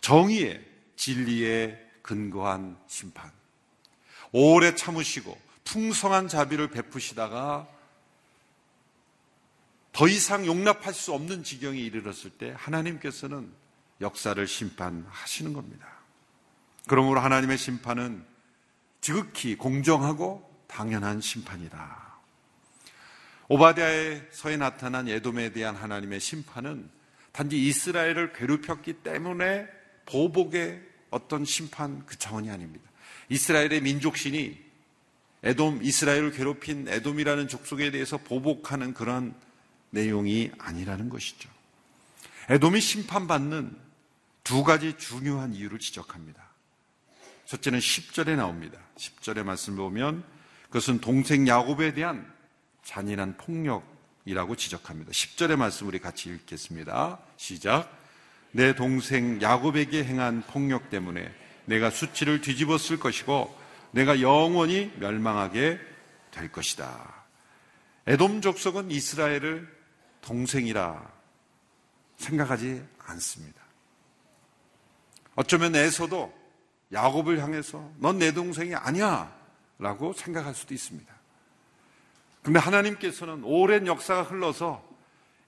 [0.00, 0.64] 정의의
[0.96, 3.30] 진리에 근거한 심판.
[4.32, 7.66] 오래 참으시고 풍성한 자비를 베푸시다가
[9.92, 13.52] 더 이상 용납할 수 없는 지경에 이르렀을 때 하나님께서는
[14.00, 15.86] 역사를 심판하시는 겁니다.
[16.86, 18.24] 그러므로 하나님의 심판은
[19.00, 22.10] 지극히 공정하고 당연한 심판이다.
[23.48, 26.88] 오바디아의서에 나타난 예돔에 대한 하나님의 심판은
[27.32, 29.66] 단지 이스라엘을 괴롭혔기 때문에
[30.06, 32.88] 보복의 어떤 심판 그 차원이 아닙니다.
[33.28, 34.70] 이스라엘의 민족신이
[35.42, 39.34] 에돔, 이스라엘을 괴롭힌 에돔이라는 족속에 대해서 보복하는 그런
[39.90, 41.48] 내용이 아니라는 것이죠.
[42.50, 43.76] 에돔이 심판받는
[44.44, 46.49] 두 가지 중요한 이유를 지적합니다.
[47.50, 48.78] 첫째는 10절에 나옵니다.
[48.96, 50.22] 10절의 말씀 을 보면
[50.66, 52.32] 그것은 동생 야곱에 대한
[52.84, 55.10] 잔인한 폭력이라고 지적합니다.
[55.10, 57.18] 10절의 말씀 우리 같이 읽겠습니다.
[57.36, 57.90] 시작.
[58.52, 61.28] 내 동생 야곱에게 행한 폭력 때문에
[61.64, 63.52] 내가 수치를 뒤집었을 것이고
[63.90, 65.80] 내가 영원히 멸망하게
[66.30, 67.24] 될 것이다.
[68.06, 69.68] 에돔 족속은 이스라엘을
[70.20, 71.12] 동생이라
[72.16, 73.60] 생각하지 않습니다.
[75.34, 76.39] 어쩌면 에서도
[76.92, 79.32] 야곱을 향해서 넌 내 동생이 아니야
[79.78, 81.12] 라고 생각할 수도 있습니다.
[82.42, 84.82] 근데 하나님께서는 오랜 역사가 흘러서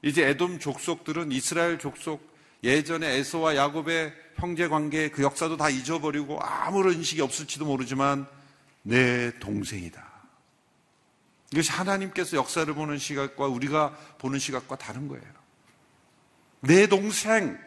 [0.02, 2.32] 이제 에돔 족속들은 이스라엘 족속
[2.64, 8.26] 예전에 에서와 야곱의 형제 관계 그 역사도 다 잊어버리고 아무런 인식이 없을지도 모르지만
[8.82, 10.12] 내 동생이다.
[11.52, 15.24] 이것이 하나님께서 역사를 보는 시각과 우리가 보는 시각과 다른 거예요.
[16.60, 17.58] 내 동생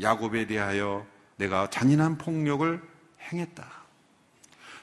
[0.00, 1.06] 야곱에 대하여
[1.36, 2.93] 내가 잔인한 폭력을
[3.32, 3.84] 행했다.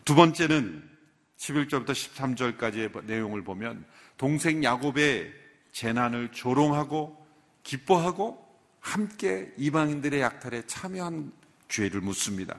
[0.06, 0.90] 두 번째는
[1.38, 3.86] 11절부터 13절까지의 내용을 보면
[4.18, 5.34] 동생 야곱의
[5.72, 7.26] 재난을 조롱하고
[7.64, 8.48] 기뻐하고
[8.80, 11.32] 함께 이방인들의 약탈에 참여한
[11.70, 12.58] 죄를 묻습니다.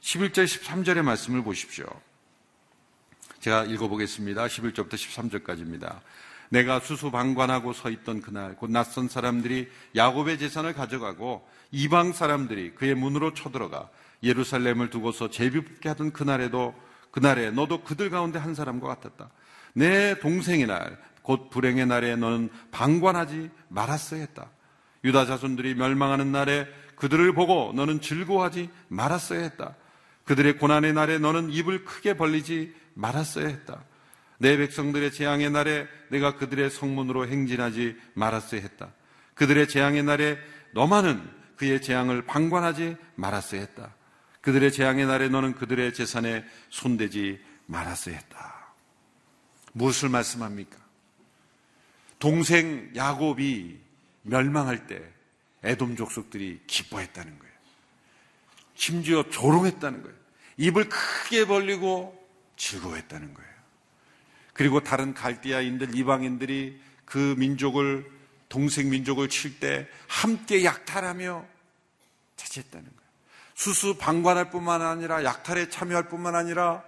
[0.00, 1.86] 11절 13절의 말씀을 보십시오.
[3.40, 4.46] 제가 읽어보겠습니다.
[4.46, 6.00] 11절부터 13절까지입니다.
[6.48, 13.34] 내가 수수방관하고 서 있던 그날 곧 낯선 사람들이 야곱의 재산을 가져가고 이방 사람들이 그의 문으로
[13.34, 13.90] 쳐들어가
[14.24, 16.74] 예루살렘을 두고서 제비뽑게 하던 그날에도
[17.10, 19.30] 그날에 너도 그들 가운데 한 사람과 같았다.
[19.74, 24.50] 내 동생의 날 곧 불행의 날에 너는 방관하지 말았어야 했다.
[25.04, 29.74] 유다 자손들이 멸망하는 날에 그들을 보고 너는 즐거워하지 말았어야 했다.
[30.26, 33.84] 그들의 고난의 날에 너는 입을 크게 벌리지 말았어야 했다.
[34.38, 38.92] 내 백성들의 재앙의 날에 내가 그들의 성문으로 행진하지 말았어야 했다.
[39.34, 40.38] 그들의 재앙의 날에
[40.72, 43.94] 너만은 그의 재앙을 방관하지 말았어야 했다.
[44.44, 48.74] 그들의 재앙의 날에 너는 그들의 재산에 손대지 말았어야 했다.
[49.72, 50.76] 무엇을 말씀합니까?
[52.18, 53.78] 동생 야곱이
[54.20, 55.02] 멸망할 때
[55.64, 57.54] 애돔 족속들이 기뻐했다는 거예요.
[58.74, 60.16] 심지어 조롱했다는 거예요.
[60.58, 62.22] 입을 크게 벌리고
[62.56, 63.50] 즐거워했다는 거예요.
[64.52, 68.10] 그리고 다른 갈디아인들, 이방인들이 그 민족을,
[68.50, 71.46] 동생 민족을 칠 때 함께 약탈하며
[72.36, 73.03] 자제했다는 거예요.
[73.54, 76.82] 수수 방관할 뿐만 아니라 약탈에 참여할 뿐만 아니라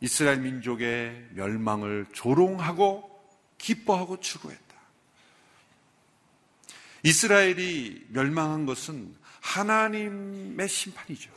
[0.00, 3.08] 이스라엘 민족의 멸망을 조롱하고
[3.58, 4.68] 기뻐하고 추구했다.
[7.02, 11.30] 이스라엘이 멸망한 것은 하나님의 심판이죠.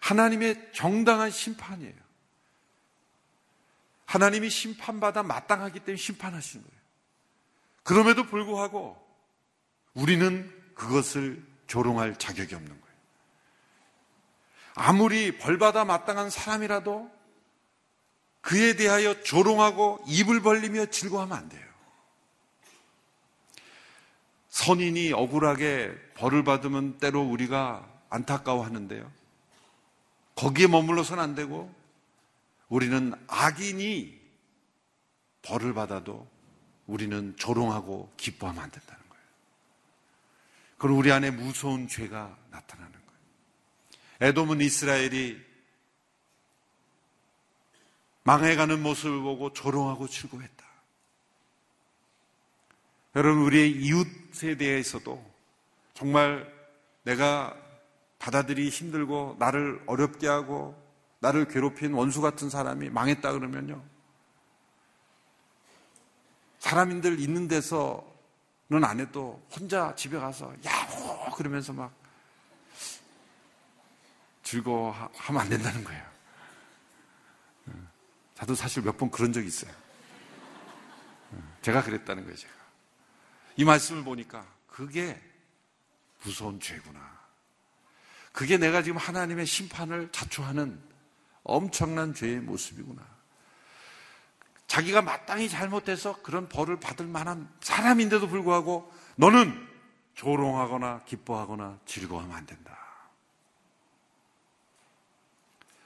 [0.00, 2.02] 하나님의 정당한 심판이에요.
[4.06, 6.82] 하나님이 심판받아 마땅하기 때문에 심판하시는 거예요.
[7.82, 8.96] 그럼에도 불구하고
[9.94, 12.81] 우리는 그것을 조롱할 자격이 없는 거예요.
[14.74, 17.10] 아무리 벌받아 마땅한 사람이라도
[18.40, 21.62] 그에 대하여 조롱하고 입을 벌리며 즐거워하면 안 돼요.
[24.48, 29.10] 선인이 억울하게 벌을 받으면 때로 우리가 안타까워하는데요.
[30.34, 31.72] 거기에 머물러서는 안 되고
[32.68, 34.20] 우리는 악인이
[35.42, 36.28] 벌을 받아도
[36.86, 39.24] 우리는 조롱하고 기뻐하면 안 된다는 거예요.
[40.78, 43.01] 그리고 우리 안에 무서운 죄가 나타나는 거예요.
[44.22, 45.36] 에돔은 이스라엘이
[48.22, 50.64] 망해가는 모습을 보고 조롱하고 즐거워했다.
[53.16, 55.28] 여러분, 우리의 이웃에 대해서도
[55.94, 56.48] 정말
[57.02, 57.56] 내가
[58.20, 60.80] 받아들이 힘들고 나를 어렵게 하고
[61.18, 63.82] 나를 괴롭힌 원수 같은 사람이 망했다 그러면요.
[66.60, 72.01] 사람인들 있는 데서는 안 해도 혼자 집에 가서 야호 그러면서 막
[74.52, 76.12] 즐거워하면 안 된다는 거예요.
[78.34, 79.72] 저도 사실 몇 번 그런 적이 있어요.
[81.62, 82.52] 제가 그랬다는 거예요, 제가.
[83.56, 85.20] 이 말씀을 보니까 그게
[86.22, 87.00] 무서운 죄구나.
[88.32, 90.82] 그게 내가 지금 하나님의 심판을 자초하는
[91.44, 93.02] 엄청난 죄의 모습이구나.
[94.66, 99.68] 자기가 마땅히 잘못해서 그런 벌을 받을 만한 사람인데도 불구하고 너는
[100.14, 102.81] 조롱하거나 기뻐하거나 즐거워하면 안 된다.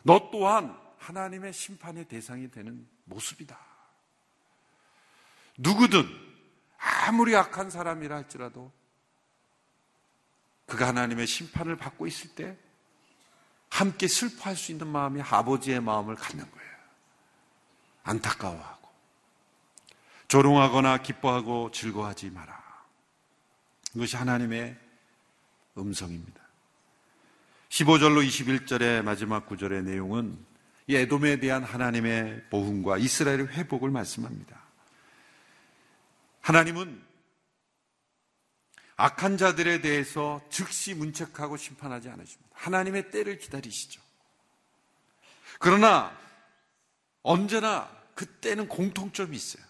[0.07, 3.59] 너 또한 하나님의 심판의 대상이 되는 모습이다.
[5.59, 6.07] 누구든
[6.79, 8.73] 아무리 악한 사람이라 할지라도
[10.67, 12.57] 그가 하나님의 심판을 받고 있을 때
[13.69, 16.77] 함께 슬퍼할 수 있는 마음이 아버지의 마음을 갖는 거예요.
[18.05, 18.89] 안타까워하고
[20.29, 22.65] 조롱하거나 기뻐하고 즐거워하지 마라.
[23.95, 24.79] 이것이 하나님의
[25.77, 26.46] 음성입니다.
[27.77, 30.39] 15절로 21절의 마지막 구절의 내용은
[30.87, 34.59] 이 에돔에 대한 하나님의 보훈과 이스라엘의 회복을 말씀합니다.
[36.41, 37.05] 하나님은
[38.97, 42.51] 악한 자들에 대해서 즉시 문책하고 심판하지 않으십니다.
[42.55, 44.01] 하나님의 때를 기다리시죠.
[45.59, 46.17] 그러나
[47.23, 49.63] 언제나 그때는 공통점이 있어요.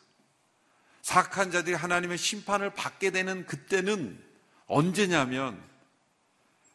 [1.02, 4.22] 사악한 자들이 하나님의 심판을 받게 되는 그때는
[4.68, 5.60] 언제냐면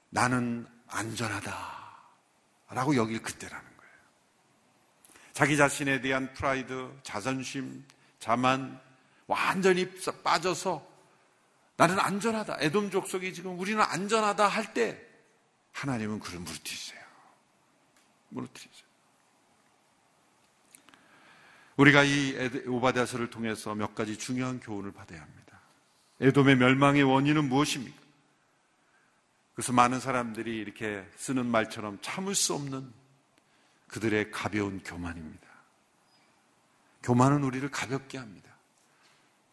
[0.09, 1.81] 나는 안전하다.
[2.69, 3.93] 라고 여길 그때라는 거예요.
[5.33, 7.85] 자기 자신에 대한 프라이드, 자존심,
[8.19, 8.79] 자만
[9.27, 9.89] 완전히
[10.23, 10.89] 빠져서
[11.77, 12.57] 나는 안전하다.
[12.59, 15.01] 애돔 족속이 지금 우리는 안전하다 할 때
[15.73, 17.01] 하나님은 그를 무르뜨리세요.
[18.29, 18.81] 무르뜨리세요.
[21.77, 22.35] 우리가 이
[22.67, 25.59] 오바다서를 통해서 몇 가지 중요한 교훈을 받아야 합니다.
[26.19, 28.00] 에돔의 멸망의 원인은 무엇입니까?
[29.61, 32.91] 그래서 많은 사람들이 이렇게 쓰는 말처럼 참을 수 없는
[33.89, 35.47] 그들의 가벼운 교만입니다.
[37.03, 38.49] 교만은 우리를 가볍게 합니다.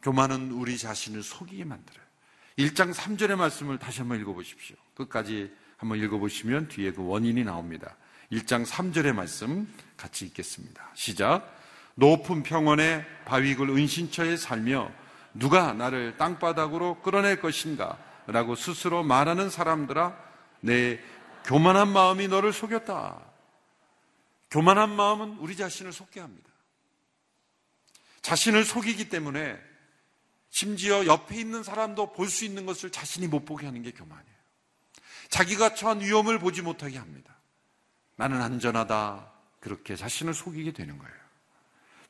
[0.00, 2.02] 교만은 우리 자신을 속이게 만들어요.
[2.56, 4.76] 1장 3절의 말씀을 다시 한번 읽어보십시오.
[4.94, 7.94] 끝까지 한번 읽어보시면 뒤에 그 원인이 나옵니다.
[8.32, 10.90] 1장 3절의 말씀 같이 읽겠습니다.
[10.94, 11.54] 시작.
[11.96, 14.90] 높은 평원의 바위굴 은신처에 살며
[15.34, 18.07] 누가 나를 땅바닥으로 끌어낼 것인가?
[18.28, 20.16] 라고 스스로 말하는 사람들아,
[20.60, 21.00] 내
[21.44, 23.20] 교만한 마음이 너를 속였다.
[24.50, 26.50] 교만한 마음은 우리 자신을 속게 합니다.
[28.20, 29.58] 자신을 속이기 때문에
[30.50, 34.38] 심지어 옆에 있는 사람도 볼 수 있는 것을 자신이 못 보게 하는 게 교만이에요.
[35.30, 37.34] 자기가 처한 위험을 보지 못하게 합니다.
[38.16, 39.32] 나는 안전하다.
[39.60, 41.14] 그렇게 자신을 속이게 되는 거예요.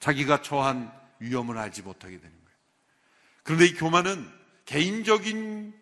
[0.01, 2.59] 자기가 처한 위험을 알지 못하게 되는 거예요.
[3.45, 4.29] 그런데 이 교만은
[4.65, 5.78] 개인적인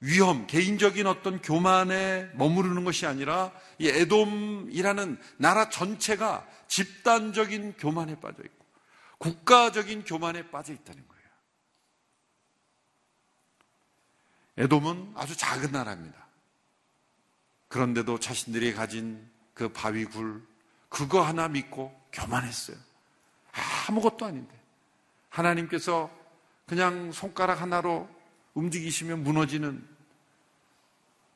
[0.00, 8.64] 위험, 개인적인 어떤 교만에 머무르는 것이 아니라 이 에돔이라는 나라 전체가 집단적인 교만에 빠져 있고
[9.18, 11.22] 국가적인 교만에 빠져 있다는 거예요.
[14.58, 16.26] 에돔은 아주 작은 나라입니다.
[17.68, 20.46] 그런데도 자신들이 가진 그 바위굴,
[20.88, 22.76] 그거 하나 믿고 교만했어요.
[23.88, 24.56] 아무것도 아닌데.
[25.28, 26.10] 하나님께서
[26.66, 28.08] 그냥 손가락 하나로
[28.58, 29.86] 움직이시면 무너지는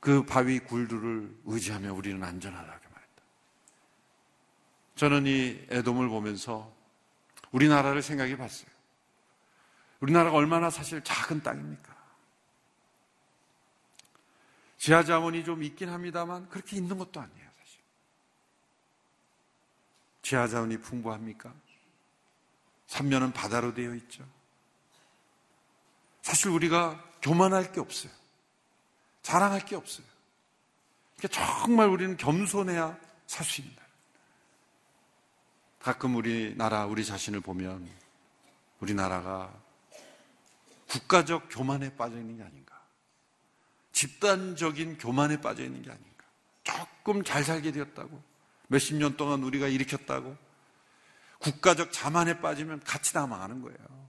[0.00, 3.22] 그 바위 굴들을 의지하며 우리는 안전하다고 말했다.
[4.96, 6.74] 저는 이 애돔을 보면서
[7.52, 8.66] 우리나라를 생각해 봤어요.
[10.00, 11.92] 우리나라가 얼마나 사실 작은 땅입니까?
[14.78, 17.80] 지하 자원이 좀 있긴 합니다만 그렇게 있는 것도 아니에요, 사실.
[20.22, 21.54] 지하 자원이 풍부합니까?
[22.88, 24.26] 삼면은 바다로 되어 있죠.
[26.22, 28.12] 사실 우리가 교만할 게 없어요.
[29.22, 30.04] 자랑할 게 없어요.
[31.16, 33.82] 그러니까 정말 우리는 겸손해야 살 수 있는
[35.82, 37.88] 가끔 우리나라, 우리 자신을 보면
[38.78, 39.52] 우리나라가
[40.88, 42.80] 국가적 교만에 빠져 있는 게 아닌가.
[43.90, 46.24] 집단적인 교만에 빠져 있는 게 아닌가.
[46.62, 48.22] 조금 잘 살게 되었다고.
[48.68, 50.36] 몇십 년 동안 우리가 일으켰다고.
[51.40, 54.08] 국가적 자만에 빠지면 같이 다 망하는 거예요.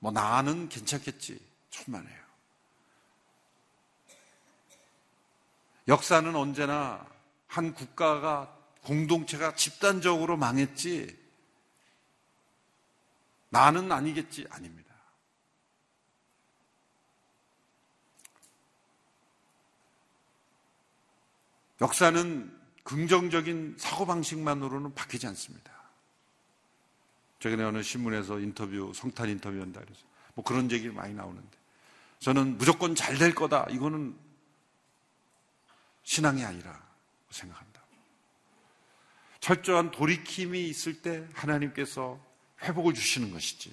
[0.00, 1.40] 뭐 나는 괜찮겠지.
[1.70, 2.29] 천만에요.
[5.88, 7.04] 역사는 언제나
[7.46, 11.18] 한 국가가 공동체가 집단적으로 망했지
[13.48, 14.94] 나는 아니겠지 아닙니다.
[21.80, 25.72] 역사는 긍정적인 사고방식만으로는 바뀌지 않습니다.
[27.40, 30.02] 최근에 어느 신문에서 인터뷰, 성탄 인터뷰 한다 그래서
[30.34, 31.58] 뭐 그런 얘기 많이 나오는데
[32.18, 33.66] 저는 무조건 잘 될 거다.
[33.70, 34.14] 이거는
[36.10, 36.82] 신앙이 아니라
[37.30, 37.80] 생각한다.
[39.38, 42.20] 철저한 돌이킴이 있을 때 하나님께서
[42.62, 43.72] 회복을 주시는 것이지.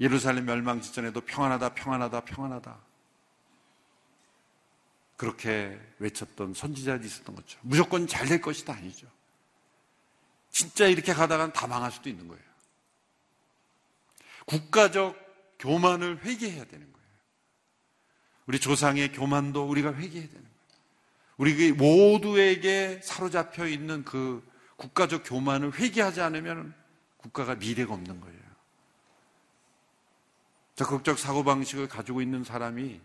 [0.00, 2.78] 예루살렘 멸망 직전에도 평안하다, 평안하다, 평안하다.
[5.18, 9.06] 그렇게 외쳤던 선지자들이 있었던 것처럼 무조건 잘 될 것이다 아니죠.
[10.50, 12.42] 진짜 이렇게 가다가는 다 망할 수도 있는 거예요.
[14.46, 16.97] 국가적 교만을 회개해야 되는 거예요.
[18.48, 20.48] 우리 조상의 교만도 우리가 회개해야 되는 거예요.
[21.36, 24.42] 우리 모두에게 사로잡혀 있는 그
[24.76, 26.74] 국가적 교만을 회개하지 않으면
[27.18, 28.38] 국가가 미래가 없는 거예요.
[30.76, 33.00] 적극적 사고방식을 가지고 있는 사람이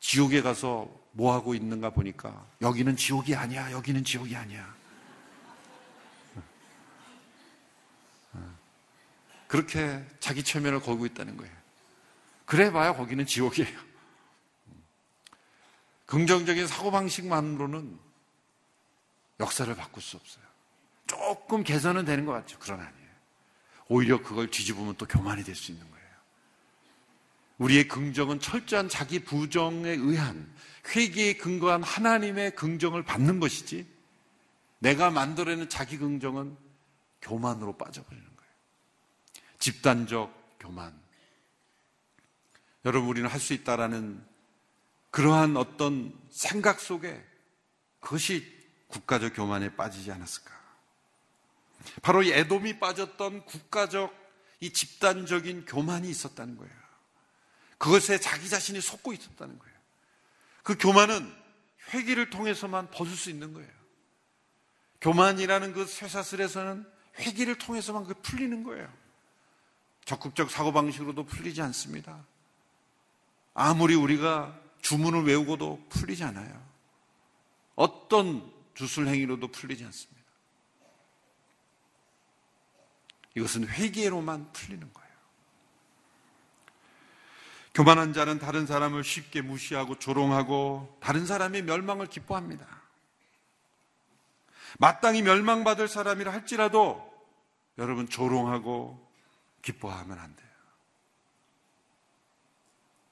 [0.00, 4.74] 지옥에 가서 뭐 하고 있는가 보니까 여기는 지옥이 아니야, 여기는 지옥이 아니야.
[9.46, 11.52] 그렇게 자기 체면을 걸고 있다는 거예요.
[12.44, 13.91] 그래 봐야 거기는 지옥이에요.
[16.12, 17.98] 긍정적인 사고방식만으로는
[19.40, 20.44] 역사를 바꿀 수 없어요.
[21.06, 22.58] 조금 개선은 되는 것 같죠.
[22.60, 23.10] 그러나 아니에요.
[23.88, 26.06] 오히려 그걸 뒤집으면 또 교만이 될 수 있는 거예요.
[27.56, 30.54] 우리의 긍정은 철저한 자기 부정에 의한
[30.94, 33.86] 회개에 근거한 하나님의 긍정을 받는 것이지
[34.80, 36.58] 내가 만들어내는 자기 긍정은
[37.22, 38.52] 교만으로 빠져버리는 거예요.
[39.58, 40.92] 집단적 교만.
[42.84, 44.31] 여러분, 우리는 할 수 있다라는
[45.12, 47.22] 그러한 어떤 생각 속에
[48.00, 48.44] 그것이
[48.88, 50.50] 국가적 교만에 빠지지 않았을까.
[52.00, 54.12] 바로 이 애돔이 빠졌던 국가적
[54.60, 56.72] 이 집단적인 교만이 있었다는 거예요.
[57.78, 59.74] 그것에 자기 자신이 속고 있었다는 거예요.
[60.62, 61.30] 그 교만은
[61.92, 63.70] 회기를 통해서만 벗을 수 있는 거예요.
[65.00, 66.86] 교만이라는 그 쇠사슬에서는
[67.18, 68.90] 회기를 통해서만 그 풀리는 거예요.
[70.06, 72.24] 적극적 사고방식으로도 풀리지 않습니다.
[73.52, 76.62] 아무리 우리가 주문을 외우고도 풀리지 않아요.
[77.74, 80.22] 어떤 주술 행위로도 풀리지 않습니다.
[83.34, 85.12] 이것은 회개로만 풀리는 거예요.
[87.74, 92.82] 교만한 자는 다른 사람을 쉽게 무시하고 조롱하고 다른 사람의 멸망을 기뻐합니다.
[94.78, 97.10] 마땅히 멸망받을 사람이라 할지라도
[97.78, 99.10] 여러분 조롱하고
[99.62, 100.51] 기뻐하면 안 돼요.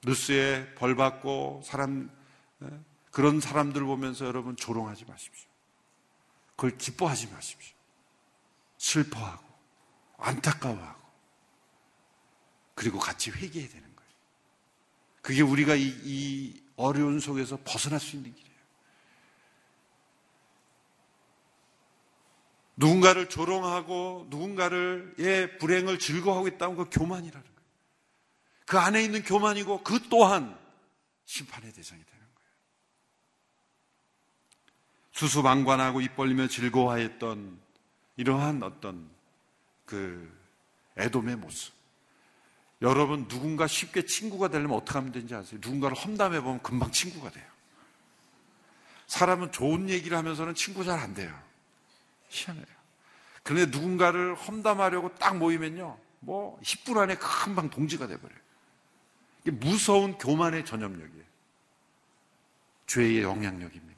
[0.05, 2.09] 뉴스에 벌 받고 사람
[2.63, 2.67] 예,
[3.11, 5.49] 그런 사람들 보면서 여러분 조롱하지 마십시오.
[6.55, 7.75] 그걸 기뻐하지 마십시오.
[8.77, 9.43] 슬퍼하고
[10.17, 11.01] 안타까워하고
[12.73, 14.11] 그리고 같이 회개해야 되는 거예요.
[15.21, 18.51] 그게 우리가 이, 이 어려운 속에서 벗어날 수 있는 길이에요.
[22.77, 27.50] 누군가를 조롱하고 누군가를 의 불행을 즐거워하고 있다면 그 교만이라는.
[28.71, 30.57] 그 안에 있는 교만이고 그 또한
[31.25, 32.49] 심판의 대상이 되는 거예요.
[35.11, 37.59] 수수방관하고 입 벌리며 즐거워했던
[38.15, 39.11] 이러한 어떤
[39.85, 40.33] 그
[40.97, 41.73] 애돔의 모습.
[42.81, 45.59] 여러분 누군가 쉽게 친구가 되려면 어떻게 하면 되는지 아세요?
[45.61, 47.45] 누군가를 험담해 보면 금방 친구가 돼요.
[49.07, 51.37] 사람은 좋은 얘기를 하면서는 친구 잘 안 돼요.
[52.29, 52.65] 희한해요.
[53.43, 55.99] 그런데 누군가를 험담하려고 딱 모이면요.
[56.21, 58.50] 뭐 10분 안에 금방 동지가 돼버려요.
[59.45, 61.25] 무서운 교만의 전염력이에요.
[62.87, 63.91] 죄의 영향력입니다.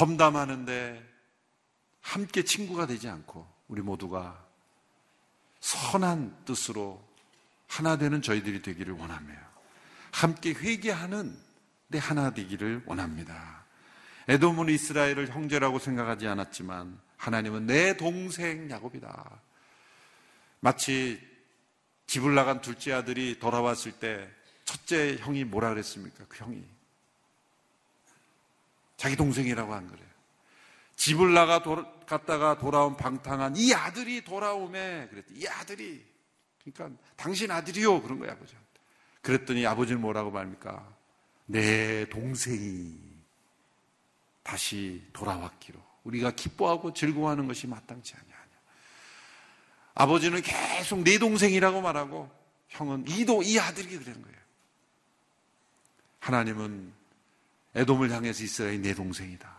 [0.00, 1.12] 험담하는데
[2.00, 4.44] 함께 친구가 되지 않고 우리 모두가
[5.60, 7.02] 선한 뜻으로
[7.68, 9.32] 하나 되는 저희들이 되기를 원하며
[10.10, 11.38] 함께 회개하는
[11.88, 13.64] 내 하나 되기를 원합니다.
[14.28, 19.40] 에돔은 이스라엘을 형제라고 생각하지 않았지만 하나님은 내 동생 야곱이다.
[20.60, 21.31] 마치
[22.12, 24.28] 집을 나간 둘째 아들이 돌아왔을 때
[24.66, 26.26] 첫째 형이 뭐라 그랬습니까?
[26.28, 26.62] 그 형이
[28.98, 30.06] 자기 동생이라고 한 거래요.
[30.94, 36.04] 집을 나가 도, 갔다가 돌아온 방탕한 이 아들이 돌아오매 그랬더니 이 아들이
[36.62, 38.68] 그러니까 당신 아들이요 그런 거야 아버지한테.
[39.22, 40.86] 그랬더니 아버지는 뭐라고 말합니까?
[41.46, 42.94] 내 동생이
[44.42, 48.31] 다시 돌아왔기로 우리가 기뻐하고 즐거워하는 것이 마땅치 않냐.
[49.94, 52.30] 아버지는 계속 내 동생이라고 말하고
[52.68, 54.38] 형은 이도 이 아들이 그러는 거예요.
[56.20, 56.92] 하나님은
[57.74, 59.50] 애돔을 향해서 이스라엘이 내 동생이다.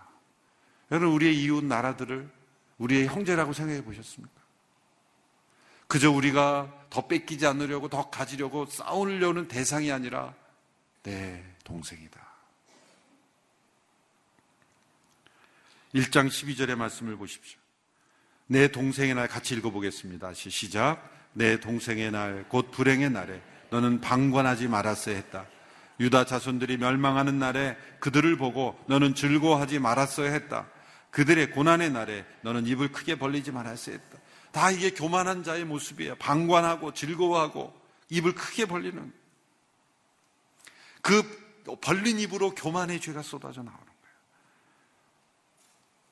[0.92, 2.30] 여러분 우리의 이웃 나라들을
[2.78, 4.42] 우리의 형제라고 생각해 보셨습니까?
[5.88, 10.34] 그저 우리가 더 뺏기지 않으려고 더 가지려고 싸우려는 대상이 아니라
[11.04, 12.22] 내 동생이다.
[15.94, 17.63] 1장 12절의 말씀을 보십시오.
[18.54, 20.32] 내 동생의 날 같이 읽어보겠습니다.
[20.36, 21.10] 시작.
[21.34, 23.42] 내 동생의 날, 곧 불행의 날에
[23.72, 25.48] 너는 방관하지 말았어야 했다.
[26.00, 30.68] 유다 자손들이 멸망하는 날에 그들을 보고 너는 즐거워하지 말았어야 했다.
[31.10, 34.20] 그들의 고난의 날에 너는 입을 크게 벌리지 말았어야 했다.
[34.52, 36.16] 다 이게 교만한 자의 모습이에요.
[36.18, 37.74] 방관하고 즐거워하고
[38.10, 39.12] 입을 크게 벌리는.
[41.02, 41.24] 그
[41.82, 44.16] 벌린 입으로 교만의 죄가 쏟아져 나오는 거예요.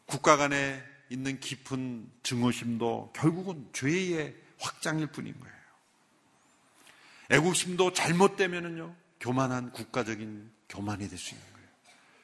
[0.07, 5.55] 국가 간에 있는 깊은 증오심도 결국은 죄의 확장일 뿐인 거예요.
[7.31, 11.67] 애국심도 잘못되면은요, 교만한 국가적인 교만이 될 수 있는 거예요.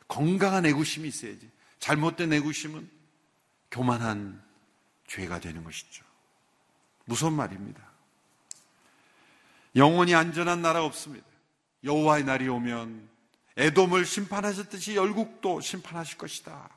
[0.08, 1.50] 건강한 애국심이 있어야지.
[1.80, 2.90] 잘못된 애국심은
[3.72, 4.42] 교만한
[5.08, 6.06] 죄가 되는 것이죠.
[7.04, 7.86] 무서운 말입니다.
[9.76, 11.28] 영원히 안전한 나라 없습니다.
[11.84, 13.10] 여호와의 날이 오면
[13.58, 16.77] 에돔을 심판하셨듯이 열국도 심판하실 것이다.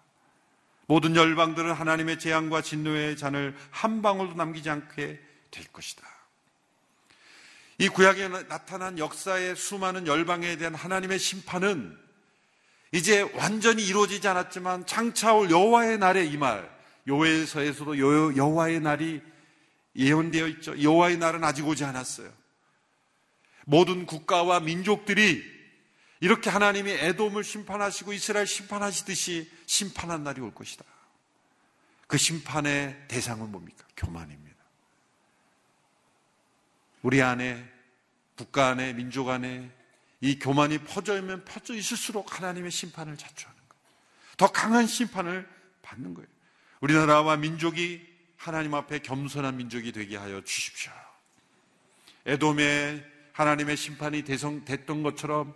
[0.90, 5.20] 모든 열방들은 하나님의 재앙과 진노의 잔을 한 방울도 남기지 않게
[5.52, 6.02] 될 것이다.
[7.78, 11.96] 이 구약에 나타난 역사의 수많은 열방에 대한 하나님의 심판은
[12.90, 16.68] 이제 완전히 이루어지지 않았지만 창차올 여호와의 날에 이 말,
[17.06, 17.96] 요에서에서도
[18.36, 19.22] 여호와의 날이
[19.94, 20.82] 예언되어 있죠.
[20.82, 22.32] 여호와의 날은 아직 오지 않았어요.
[23.64, 25.59] 모든 국가와 민족들이
[26.20, 30.84] 이렇게 하나님이 에돔을 심판하시고 이스라엘 심판하시듯이 심판한 날이 올 것이다.
[32.06, 33.84] 그 심판의 대상은 뭡니까?
[33.96, 34.56] 교만입니다.
[37.02, 37.66] 우리 안에,
[38.36, 39.70] 국가 안에, 민족 안에
[40.20, 43.82] 이 교만이 퍼져 있면 퍼져 있을수록 하나님의 심판을 자초하는 거예요.
[44.36, 45.48] 더 강한 심판을
[45.80, 46.28] 받는 거예요.
[46.80, 48.06] 우리나라와 민족이
[48.36, 50.92] 하나님 앞에 겸손한 민족이 되게 하여 주십시오.
[52.26, 55.54] 에돔에 하나님의 심판이 대성, 됐던 것처럼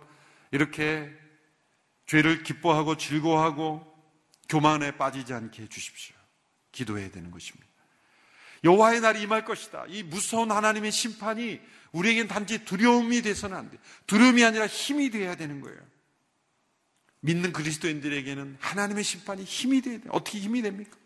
[0.55, 1.11] 이렇게
[2.05, 3.85] 죄를 기뻐하고 즐거워하고
[4.47, 6.15] 교만에 빠지지 않게 해 주십시오.
[6.71, 7.67] 기도해야 되는 것입니다.
[8.63, 9.83] 여호와의 날이 임할 것이다.
[9.89, 11.59] 이 무서운 하나님의 심판이
[11.91, 13.77] 우리에겐 단지 두려움이 돼서는 안 돼.
[14.07, 15.77] 두려움이 아니라 힘이 되어야 되는 거예요.
[17.19, 20.03] 믿는 그리스도인들에게는 하나님의 심판이 힘이 돼야 돼.
[20.09, 20.97] 어떻게 힘이 됩니까?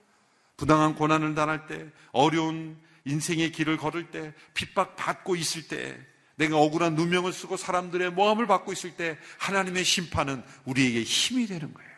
[0.58, 6.00] 부당한 고난을 당할 때, 어려운 인생의 길을 걸을 때, 핍박 받고 있을 때,
[6.40, 11.90] 내가 억울한 누명을 쓰고 사람들의 모함을 받고 있을 때 하나님의 심판은 우리에게 힘이 되는 거예요.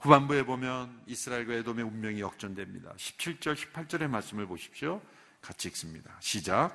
[0.00, 2.92] 후반부에 보면 이스라엘과 에돔의 운명이 역전됩니다.
[2.96, 5.00] 17절, 18절의 말씀을 보십시오.
[5.40, 6.10] 같이 읽습니다.
[6.18, 6.72] 시작.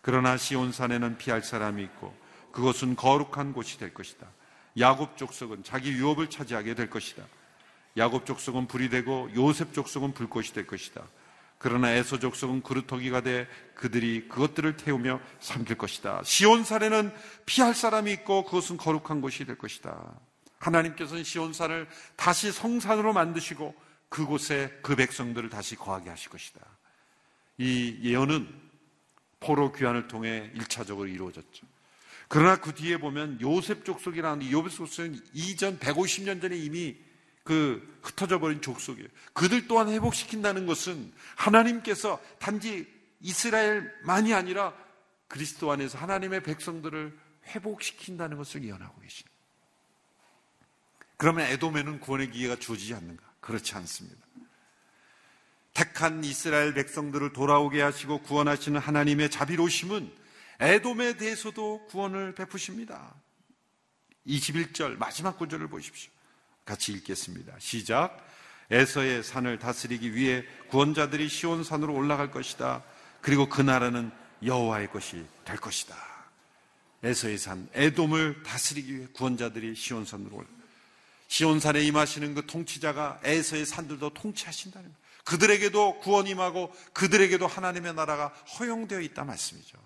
[0.00, 2.16] 그러나 시온산에는 피할 사람이 있고
[2.52, 4.26] 그것은 거룩한 곳이 될 것이다.
[4.78, 7.22] 야곱 족속은 자기 유업을 차지하게 될 것이다.
[7.98, 11.06] 야곱 족속은 불이 되고 요셉 족속은 불꽃이 될 것이다.
[11.60, 16.22] 그러나 에서 족속은 그루터기가 돼 그들이 그것들을 태우며 삼킬 것이다.
[16.24, 17.12] 시온 산에는
[17.44, 20.18] 피할 사람이 있고 그것은 거룩한 곳이 될 것이다.
[20.58, 21.86] 하나님께서는 시온 산을
[22.16, 23.74] 다시 성산으로 만드시고
[24.08, 26.60] 그곳에 그 백성들을 다시 거하게 하실 것이다.
[27.58, 28.48] 이 예언은
[29.38, 31.66] 포로 귀환을 통해 1차적으로 이루어졌죠.
[32.28, 36.96] 그러나 그 뒤에 보면 요셉 족속이라는 요셉 족속은 이전 150년 전에 이미
[37.42, 39.08] 그 흩어져 버린 족속이에요.
[39.32, 42.86] 그들 또한 회복시킨다는 것은 하나님께서 단지
[43.20, 44.74] 이스라엘만이 아니라
[45.28, 49.30] 그리스도 안에서 하나님의 백성들을 회복시킨다는 것을 예언하고 계십니다.
[51.16, 53.22] 그러면 에돔에는 구원의 기회가 주어지지 않는가?
[53.40, 54.26] 그렇지 않습니다.
[55.74, 60.10] 택한 이스라엘 백성들을 돌아오게 하시고 구원하시는 하나님의 자비로우심은
[60.60, 63.14] 에돔에 대해서도 구원을 베푸십니다.
[64.26, 66.10] 21절 마지막 구절을 보십시오.
[66.70, 67.52] 같이 읽겠습니다.
[67.58, 68.24] 시작.
[68.70, 72.84] 에서의 산을 다스리기 위해 구원자들이 시온 산으로 올라갈 것이다.
[73.20, 74.12] 그리고 그 나라는
[74.44, 75.96] 여호와의 것이 될 것이다.
[77.02, 80.46] 에서의 산, 에돔을 다스리기 위해 구원자들이 시온 산으로 올라.
[81.26, 84.96] 시온 산에 임하시는 그 통치자가 에서의 산들도 통치하신다는 것.
[85.24, 89.76] 그들에게도 구원 임하고 그들에게도 하나님의 나라가 허용되어 있다 말씀이죠.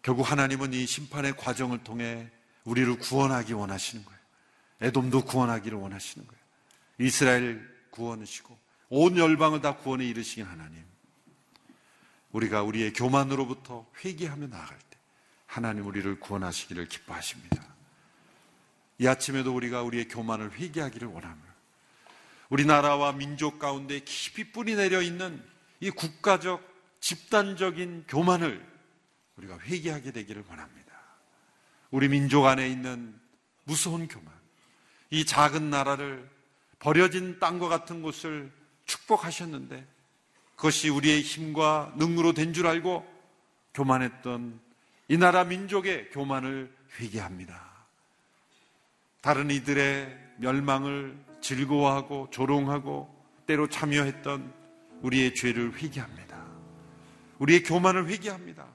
[0.00, 2.30] 결국 하나님은 이 심판의 과정을 통해
[2.64, 4.20] 우리를 구원하기 원하시는 거예요.
[4.80, 6.42] 에돔도 구원하기를 원하시는 거예요.
[6.98, 8.58] 이스라엘 구원이시고
[8.90, 10.84] 온 열방을 다 구원에 이르시긴 하나님.
[12.32, 14.98] 우리가 우리의 교만으로부터 회개하며 나아갈 때
[15.46, 17.64] 하나님 우리를 구원하시기를 기뻐하십니다.
[18.98, 21.42] 이 아침에도 우리가 우리의 교만을 회개하기를 원하며
[22.48, 25.42] 우리나라와 민족 가운데 깊이 뿌리 내려 있는
[25.80, 26.62] 이 국가적
[27.00, 28.64] 집단적인 교만을
[29.36, 30.83] 우리가 회개하게 되기를 원합니다.
[31.94, 33.14] 우리 민족 안에 있는
[33.62, 34.34] 무서운 교만,
[35.10, 36.28] 이 작은 나라를
[36.80, 38.50] 버려진 땅과 같은 곳을
[38.84, 39.86] 축복하셨는데
[40.56, 43.06] 그것이 우리의 힘과 능으로 된 줄 알고
[43.74, 44.58] 교만했던
[45.06, 47.62] 이 나라 민족의 교만을 회개합니다.
[49.20, 53.08] 다른 이들의 멸망을 즐거워하고 조롱하고
[53.46, 54.52] 때로 참여했던
[55.02, 56.44] 우리의 죄를 회개합니다.
[57.38, 58.66] 우리의 교만을 회개합니다.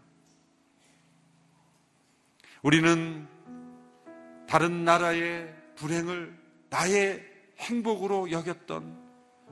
[2.61, 3.27] 우리는
[4.47, 6.37] 다른 나라의 불행을
[6.69, 7.23] 나의
[7.59, 8.97] 행복으로 여겼던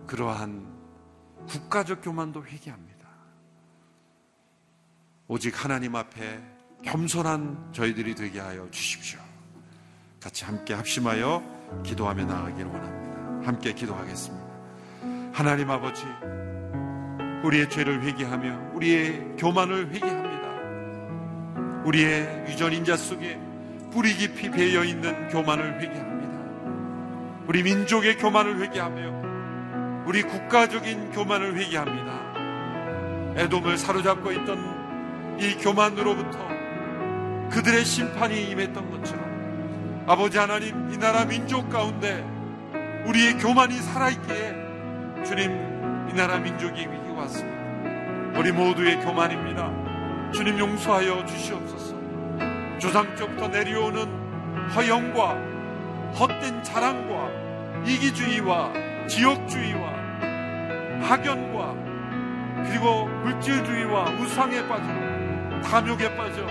[0.07, 0.75] 그러한
[1.47, 3.07] 국가적 교만도 회개합니다.
[5.27, 6.41] 오직 하나님 앞에
[6.83, 9.19] 겸손한 저희들이 되게 하여 주십시오.
[10.21, 13.47] 같이 함께 합심하여 기도하며 나아가길 원합니다.
[13.47, 14.47] 함께 기도하겠습니다.
[15.33, 16.03] 하나님 아버지,
[17.43, 20.36] 우리의 죄를 회개하며 우리의 교만을 회개합니다.
[21.87, 23.39] 우리의 유전인자 속에
[23.91, 27.45] 뿌리 깊이 배어 있는 교만을 회개합니다.
[27.47, 33.37] 우리 민족의 교만을 회개하며 우리 국가적인 교만을 회개합니다.
[33.37, 36.45] 애돔을 사로잡고 있던 이 교만으로부터
[37.51, 42.21] 그들의 심판이 임했던 것처럼 아버지 하나님 이 나라 민족 가운데
[43.05, 48.37] 우리의 교만이 살아있기에 주님 이 나라 민족이 위기 왔습니다.
[48.37, 49.86] 우리 모두의 교만입니다.
[50.31, 51.95] 주님 용서하여 주시옵소서.
[52.79, 54.05] 조상적부터 내려오는
[54.75, 55.35] 허영과
[56.19, 57.29] 헛된 자랑과
[57.85, 59.89] 이기주의와 지역주의와
[61.01, 61.75] 학연과
[62.65, 64.87] 그리고 물질주의와 우상에 빠져
[65.61, 66.45] 탐욕에 빠져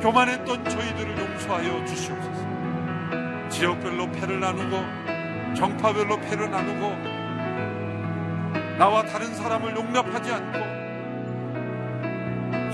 [0.00, 3.48] 교만했던 저희들을 용서하여 주시옵소서.
[3.50, 7.16] 지역별로 패를 나누고 정파별로 패를 나누고
[8.78, 10.75] 나와 다른 사람을 용납하지 않고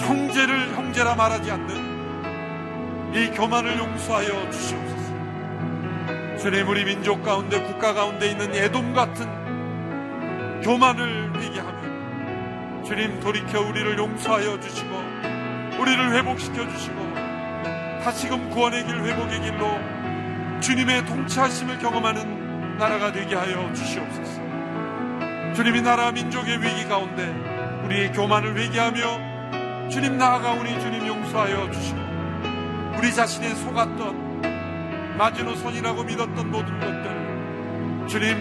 [0.02, 5.02] 형제를 형제라 말하지 않는 이 교만을 용서하여 주시옵소서.
[6.38, 14.58] 주님 우리 민족 가운데 국가 가운데 있는 애돔 같은 교만을 회개하며 주님 돌이켜 우리를 용서하여
[14.60, 14.90] 주시고
[15.78, 17.14] 우리를 회복시켜 주시고
[18.02, 19.78] 다시금 구원의 길 회복의 길로
[20.60, 24.42] 주님의 통치하심을 경험하는 나라가 되게 하여 주시옵소서.
[25.54, 27.24] 주님이 나라 민족의 위기 가운데
[27.84, 29.31] 우리의 교만을 회개하며
[29.90, 31.98] 주님 나아가오니 주님 용서하여 주시고
[32.98, 38.36] 우리 자신의 속았던 마지노선이라고 믿었던 모든 것들 주님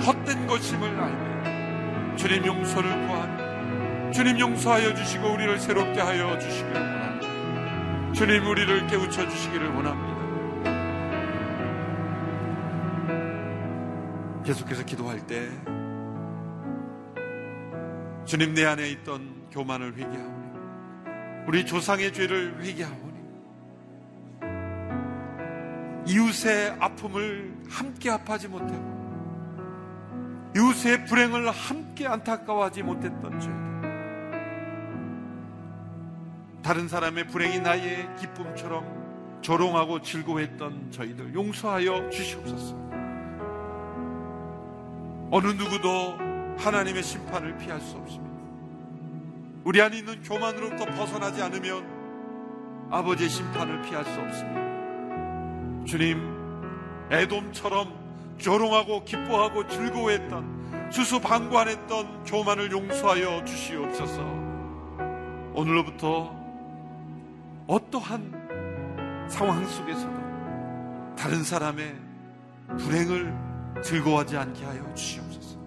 [0.00, 8.12] 헛된 것임을 알고 주님 용서를 구하며 주님 용서하여 주시고 우리를 새롭게 하여 주시기를 원합니다.
[8.12, 10.16] 주님 우리를 깨우쳐 주시기를 원합니다.
[14.44, 15.48] 계속해서 기도할 때
[18.24, 20.45] 주님 내 안에 있던 교만을 회개하오니
[21.46, 23.16] 우리 조상의 죄를 회개하오니
[26.08, 28.96] 이웃의 아픔을 함께 아파하지 못하고
[30.56, 33.66] 이웃의 불행을 함께 안타까워하지 못했던 저희들.
[36.62, 42.74] 다른 사람의 불행이 나의 기쁨처럼 조롱하고 즐거워했던 저희들 용서하여 주시옵소서.
[45.30, 46.16] 어느 누구도
[46.58, 48.25] 하나님의 심판을 피할 수 없습니다.
[49.66, 55.84] 우리 안에 있는 교만으로부터 벗어나지 않으면 아버지의 심판을 피할 수 없습니다.
[55.84, 56.20] 주님,
[57.10, 64.22] 애돔처럼 조롱하고 기뻐하고 즐거워했던 수수방관했던 교만을 용서하여 주시옵소서.
[65.54, 66.32] 오늘로부터
[67.66, 71.92] 어떠한 상황 속에서도 다른 사람의
[72.78, 75.58] 불행을 즐거워하지 않게 하여 주시옵소서.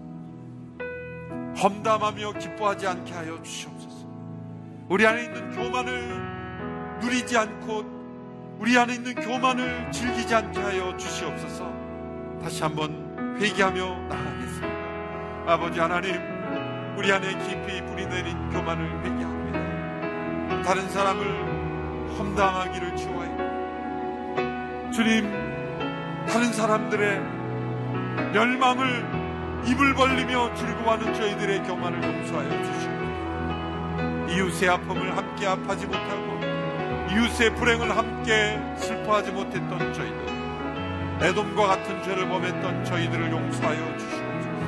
[1.62, 3.79] 험담하며 기뻐하지 않게 하여 주시옵소서.
[4.90, 11.72] 우리 안에 있는 교만을 누리지 않고 우리 안에 있는 교만을 즐기지 않게 하여 주시옵소서.
[12.42, 14.66] 다시 한번 회개하며 나아가겠습니다.
[15.46, 16.16] 아버지 하나님,
[16.96, 20.62] 우리 안에 깊이 뿌리 내린 교만을 회개합니다.
[20.64, 21.24] 다른 사람을
[22.18, 23.30] 험담하기를 좋아해.
[24.90, 25.30] 주님,
[26.26, 27.20] 다른 사람들의
[28.32, 29.06] 멸망을
[29.66, 32.99] 입을 벌리며 즐거워하는 저희들의 교만을 용서하여 주시옵소서.
[34.30, 36.40] 이웃의 아픔을 함께 아파하지 못하고
[37.10, 40.30] 이웃의 불행을 함께 슬퍼하지 못했던 저희들.
[41.22, 44.60] 애돔과 같은 죄를 범했던 저희들을 용서하여 주시옵소서.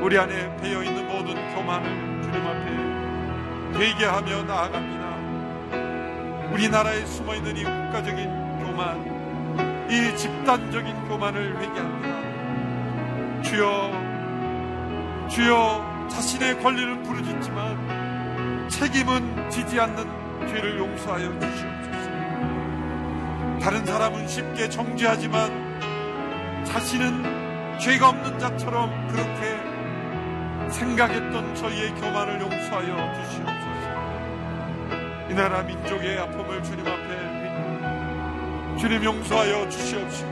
[0.00, 2.70] 우리 안에 배어 있는 모든 교만을 주님 앞에
[3.78, 5.02] 회개하며 나아갑니다.
[6.52, 8.28] 우리나라에 숨어 있는 이 국가적인
[8.60, 13.42] 교만, 이 집단적인 교만을 회개합니다.
[13.42, 13.90] 주여,
[15.28, 18.01] 주여 자신의 권리를 부르짖지만
[18.72, 22.10] 책임은 지지 않는 죄를 용서하여 주시옵소서.
[23.60, 29.60] 다른 사람은 쉽게 정죄하지만 자신은 죄가 없는 자처럼 그렇게
[30.70, 33.62] 생각했던 저희의 교만을 용서하여 주시옵소서.
[35.30, 40.30] 이 나라 민족의 아픔을 주님 앞에 주님 용서하여 주시옵시고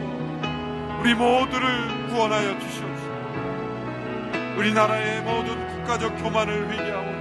[1.00, 3.10] 우리 모두를 구원하여 주시옵시고
[4.56, 7.19] 우리나라의 모든 국가적 교만을 회개하오니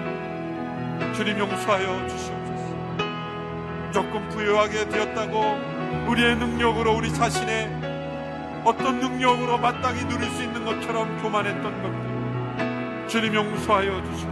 [1.20, 3.91] 주님 용서하여 주시옵소서.
[3.91, 11.84] 조금 부유하게 되었다고 우리의 능력으로 우리 자신의 어떤 능력으로 마땅히 누릴 수 있는 것처럼 교만했던
[11.84, 14.32] 것들 주님 용서하여 주시고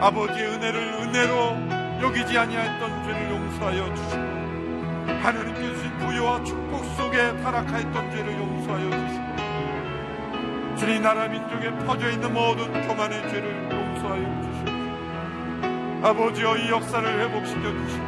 [0.00, 4.22] 아버지의 은혜를 은혜로 여기지 아니하였던 죄를 용서하여 주시고
[5.20, 12.86] 하나님께 주신 부여와 축복 속에 타락하였던 죄를 용서하여 주시고 주님 나라 민족에 퍼져 있는 모든
[12.86, 14.37] 교만의 죄를 용서하여 주시고
[16.02, 18.04] 아버지여 이 역사를 회복시켜 주시고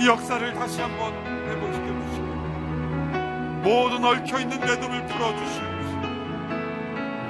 [0.00, 1.12] 이 역사를 다시 한번
[1.46, 2.26] 회복시켜 주시고
[3.62, 6.00] 모든 얽혀있는 매듭을 풀어주시옵시고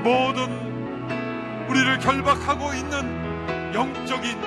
[0.04, 0.72] 모든
[1.68, 4.40] 우리를 결박하고 있는 영적인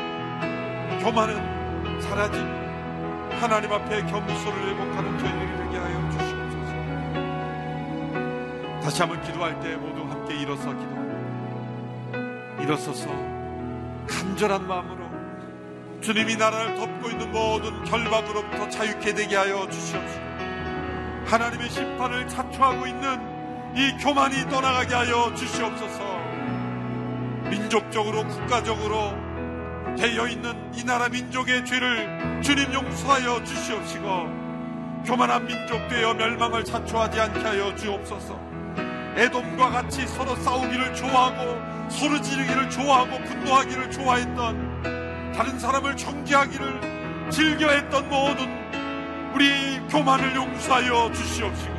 [1.02, 2.42] 교만은 사라진
[3.40, 6.74] 하나님 앞에 겸손을 회복하는 저희들이 되게 하여 주시옵소서.
[8.82, 11.16] 다시 한번 기도할 때 모두 함께 일어서 기도합니다
[12.64, 13.35] 일어서서
[14.08, 15.06] 간절한 마음으로
[16.02, 20.20] 주님이 나라를 덮고 있는 모든 결박으로부터 자유케 되게 하여 주시옵소서.
[21.26, 26.04] 하나님의 심판을 자초하고 있는 이 교만이 떠나가게 하여 주시옵소서.
[27.50, 29.14] 민족적으로 국가적으로
[29.98, 34.06] 되어 있는 이 나라 민족의 죄를 주님 용서하여 주시옵시고
[35.06, 38.55] 교만한 민족 되어 멸망을 자초하지 않게 하여 주옵소서.
[39.16, 48.66] 애돔과 같이 서로 싸우기를 좋아하고 서로 지르기를 좋아하고 분노하기를 좋아했던 다른 사람을 정죄하기를 즐겨했던 모든
[49.34, 51.76] 우리 교만을 용서하여 주시옵시고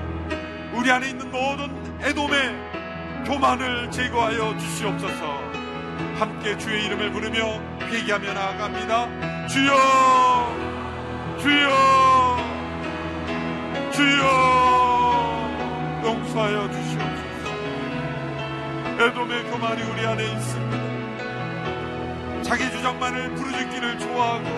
[0.75, 1.71] 우리 안에 있는 모든
[2.03, 5.41] 애돔의 교만을 제거하여 주시옵소서.
[6.19, 9.47] 함께 주의 이름을 부르며 회개하며 나아갑니다.
[9.49, 9.73] 주여
[11.41, 12.37] 주여
[13.93, 14.57] 주여
[16.05, 16.96] 용서하여 주시옵소서
[18.99, 20.77] 애돔의 교만이 우리 안에 있습니다.
[22.43, 24.49] 자기 주장만을 부르짖기를 좋아하고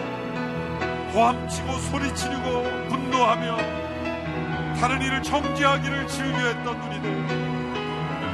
[1.13, 3.57] 고함치고 소리치고 분노하며
[4.81, 7.11] 다른 이를 정지하기를 즐겨했던 우리들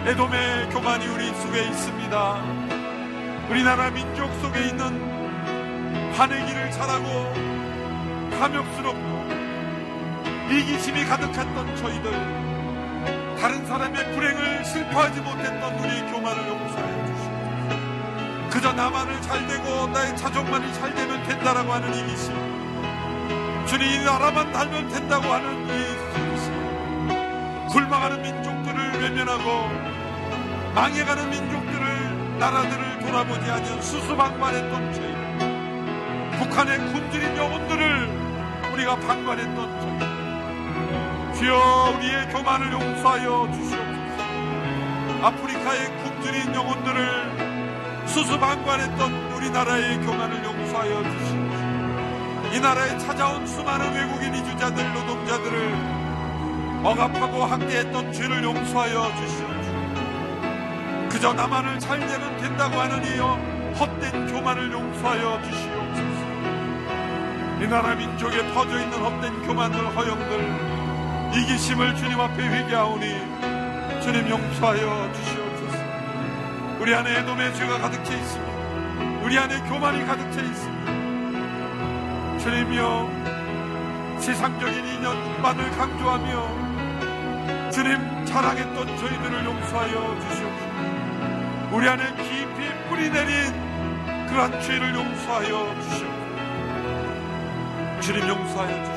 [0.09, 2.42] 에돔의 교만이 우리 속에 있습니다.
[3.48, 7.32] 우리나라 민족 속에 있는 화내기를 잘하고
[8.38, 9.24] 탐욕스럽고
[10.50, 12.53] 이기심이 가득했던 저희들
[13.45, 18.49] 다른 사람의 불행을 슬퍼하지 못했던 우리 교만을 용서해 주시옵소서.
[18.49, 22.34] 그저 나만을 잘 되고 나의 자족만이 잘 되면 된다라고 하는 이기심
[23.66, 25.72] 주님 이 나라만 달면 된다고 하는 이
[27.68, 29.68] 굴망하는 민족들을 외면하고
[30.74, 35.12] 망해가는 민족들을 나라들을 돌아보지 않은 수수방관했던 저희.
[36.38, 38.09] 북한의 굶주린 영혼들을
[38.72, 40.24] 우리가 방관했던 저희
[41.45, 43.76] 주여 우리의 교만을 용서하여 주시옵소서.
[45.22, 52.55] 아프리카의 굶주린 영혼들을 수수방관했던 우리나라의 교만을 용서하여 주시옵소서.
[52.55, 55.74] 이 나라에 찾아온 수많은 외국인 이주자들 노동자들을
[56.82, 59.74] 억압하고 학대했던 죄를 용서하여 주시옵소서.
[61.11, 63.38] 그저 나만을 잘 되면 된다고 하는 이여
[63.78, 66.24] 헛된 교만을 용서하여 주시옵소서.
[67.61, 70.74] 이 나라 민족에 퍼져 있는 헛된 교만들 허영들
[71.35, 73.07] 이기심을 주님 앞에 회개하오니
[74.03, 75.78] 주님 용서하여 주시옵소서.
[76.78, 78.55] 우리 안에 애돔의 죄가 가득 차 있습니다.
[79.24, 80.93] 우리 안에 교만이 가득 차 있습니다.
[82.39, 83.24] 주님이여
[84.20, 90.74] 세상적인 인연만을 강조하며 주님 자랑했던 저희들을 용서하여 주시옵소서.
[91.72, 93.53] 우리 안에 깊이 뿌리 내린
[94.28, 96.14] 그러한 죄를 용서하여 주시옵소서.
[98.03, 98.93] 주님 용서하여 주시옵소서.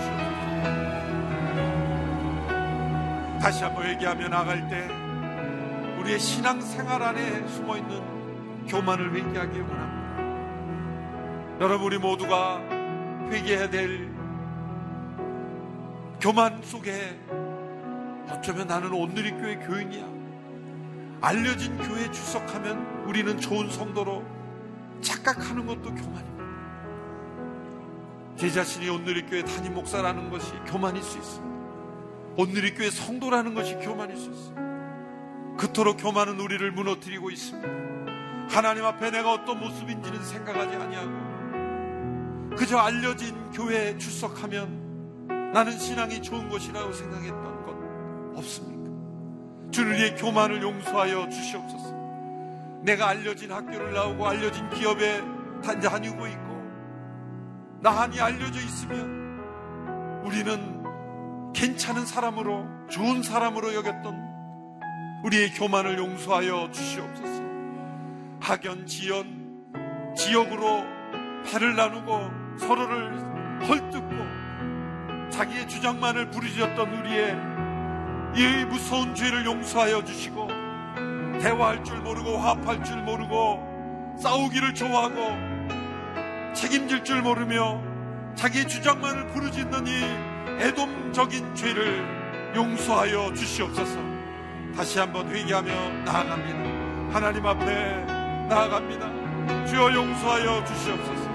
[3.40, 4.88] 다시 한번 얘기하며 나갈 때
[6.00, 10.08] 우리의 신앙생활 안에 숨어있는 교만을 회개하기 원합니다.
[11.62, 12.60] 여러분 우리 모두가
[13.30, 14.10] 회개해야 될
[16.20, 17.20] 교만 속에
[18.30, 20.06] 어쩌면 나는 오늘의 교회 교인이야.
[21.22, 24.24] 알려진 교회에 출석하면 우리는 좋은 성도로
[25.02, 26.38] 착각하는 것도 교만입니다.
[28.36, 31.57] 제 자신이 오늘의 교회 담임 목사라는 것이 교만일 수 있습니다.
[32.38, 35.58] 오늘의 교회 성도라는 것이 교만일 수 있습니다.
[35.58, 37.68] 그토록 교만은 우리를 무너뜨리고 있습니다.
[38.48, 46.94] 하나님 앞에 내가 어떤 모습인지는 생각하지 아니하고 그저 알려진 교회에 출석하면 나는 신앙이 좋은 것이라고
[46.94, 49.72] 생각했던 것 없습니다.
[49.72, 51.96] 주를 위해 교만을 용서하여 주시옵소서.
[52.84, 55.24] 내가 알려진 학교를 나오고 알려진 기업에
[55.64, 56.48] 다니고 있고
[57.82, 60.77] 나한이 알려져 있으면 우리는
[61.58, 67.42] 괜찮은 사람으로 좋은 사람으로 여겼던 우리의 교만을 용서하여 주시옵소서.
[68.40, 69.66] 학연, 지연,
[70.16, 70.84] 지역으로
[71.50, 77.36] 팔을 나누고 서로를 헐뜯고 자기의 주장만을 부르짖었던 우리의
[78.36, 80.48] 이 무서운 죄를 용서하여 주시고
[81.42, 87.82] 대화할 줄 모르고 화합할 줄 모르고 싸우기를 좋아하고 책임질 줄 모르며
[88.36, 94.00] 자기의 주장만을 부르짖는 이 애돔적인 죄를 용서하여 주시옵소서.
[94.76, 97.14] 다시 한번 회개하며 나아갑니다.
[97.14, 98.06] 하나님 앞에
[98.50, 99.66] 나아갑니다.
[99.68, 101.30] 주여 용서하여 주시옵소서.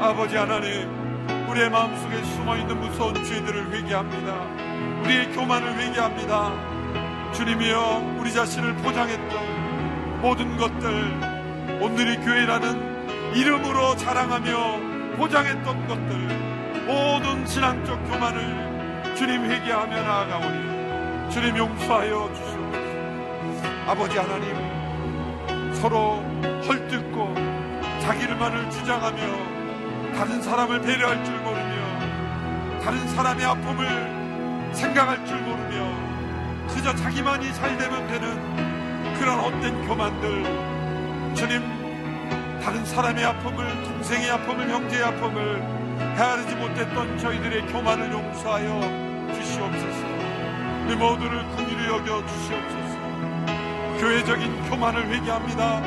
[0.00, 0.88] 아버지 하나님
[1.48, 5.02] 우리의 마음속에 숨어있는 무서운 죄들을 회개합니다.
[5.02, 7.32] 우리의 교만을 회개합니다.
[7.32, 16.53] 주님이여 우리 자신을 포장했던 모든 것들 오늘의 교회라는 이름으로 자랑하며 포장했던 것들
[16.86, 22.64] 모든 신앙적 교만을 주님 회개하며 나아가오니 주님 용서하여 주시옵소서.
[23.86, 26.22] 아버지 하나님 서로
[26.66, 27.34] 헐뜯고
[28.00, 37.52] 자기를만을 주장하며 다른 사람을 배려할 줄 모르며 다른 사람의 아픔을 생각할 줄 모르며 그저 자기만이
[37.54, 41.62] 잘 되면 되는 그런 헛된 교만들 주님
[42.62, 45.83] 다른 사람의 아픔을 동생의 아픔을 형제의 아픔을
[46.16, 48.80] 헤아리지 못했던 저희들의 교만을 용서하여
[49.34, 50.06] 주시옵소서.
[50.86, 52.94] 우리 모두를 긍휼히 여겨 주시옵소서.
[53.98, 55.82] 교회적인 교만을 회개합니다.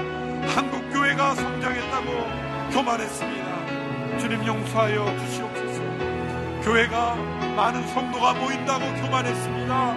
[0.53, 4.17] 한국 교회가 성장했다고 교만했습니다.
[4.19, 5.81] 주님 용서하여 주시옵소서.
[6.63, 7.15] 교회가
[7.55, 9.95] 많은 성도가 모인다고 교만했습니다.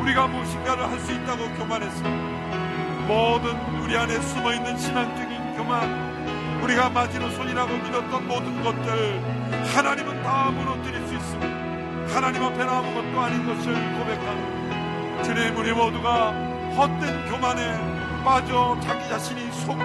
[0.00, 3.06] 우리가 무엇인가를 할 수 있다고 교만했습니다.
[3.06, 9.37] 모든 우리 안에 숨어 있는 신앙적인 교만, 우리가 마지노 손이라고 믿었던 모든 것들,
[9.74, 12.14] 하나님은 다 무너뜨릴 수 있습니다.
[12.14, 16.30] 하나님 앞에는 아무것도 아닌 것을 고백하는 주님 우리 모두가
[16.76, 19.82] 헛된 교만에 빠져 자기 자신이 속고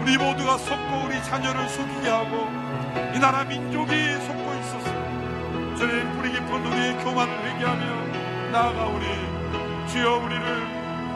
[0.00, 2.48] 우리 모두가 속고 우리 자녀를 속이게 하고
[3.14, 5.76] 이 나라 민족이 속고 있었어요.
[5.76, 10.66] 주님 뿌리 깊은 우리의 교만을 회개하며 나아가오니 주여 우리를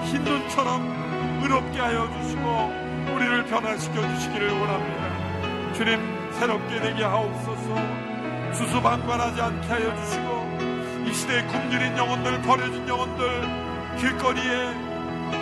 [0.04, 5.72] 흰 눈처럼 의롭게 하여 주시고 우리를 변화시켜 주시기를 원합니다.
[5.72, 8.06] 주님 새롭게 되게 하옵소서.
[8.52, 14.74] 수수방관하지 않게 하여 주시고 이 시대에 굶주린 영혼들 버려진 영혼들 길거리에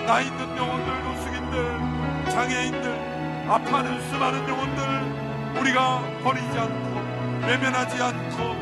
[0.07, 8.55] 나 있는 영혼들 노숙인들 장애인들 아파하는 수많은 영혼들 우리가 버리지 않고 외면하지 않고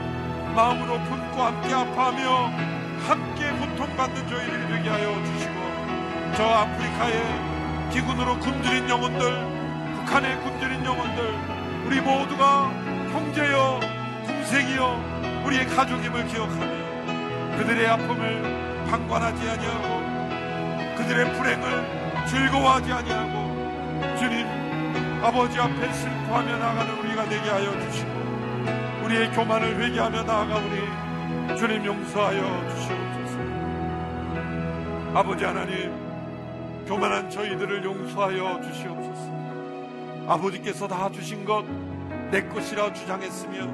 [0.54, 2.50] 마음으로 품고 함께 아파하며
[3.08, 5.54] 함께 고통받는 저희를 되게 하여 주시고
[6.36, 11.51] 저 아프리카에 기근으로 굶주린 영혼들, 북한에 굶주린 영혼들,
[11.92, 12.70] 우리 모두가
[13.12, 13.80] 형제여,
[14.26, 24.46] 동생이여, 우리의 가족임을 기억하며 그들의 아픔을 방관하지 아니하고 그들의 불행을 즐거워하지 아니하고 주님
[25.22, 28.10] 아버지 앞에 슬퍼하며 나가는 우리가 되게 하여 주시고
[29.04, 33.38] 우리의 교만을 회개하며 나아가오니 주님 용서하여 주시옵소서.
[35.12, 35.92] 아버지 하나님
[36.88, 39.11] 교만한 저희들을 용서하여 주시옵소서
[40.28, 41.64] 아버지께서 다 주신 것
[42.32, 43.68] 내 것이라 주장했으며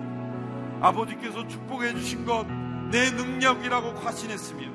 [0.80, 2.44] 아버지께서 축복해 주신 것
[2.90, 4.66] 내 능력이라고 과신했으며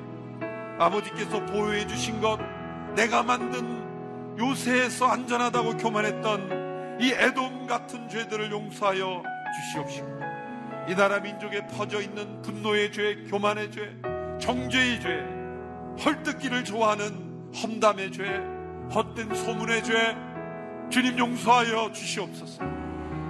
[0.78, 2.38] 아버지께서 보호해 주신 것
[2.94, 3.82] 내가 만든
[4.38, 9.22] 요새에서 안전하다고 교만했던 이 애돔 같은 죄들을 용서하여
[9.56, 10.08] 주시옵시고
[10.88, 13.96] 이 나라 민족에 퍼져 있는 분노의 죄, 교만의 죄,
[14.40, 15.24] 정죄의 죄,
[16.04, 18.24] 헐뜯기를 좋아하는 험담의 죄,
[18.94, 20.16] 헛된 소문의 죄,
[20.90, 22.62] 주님 용서하여 주시옵소서.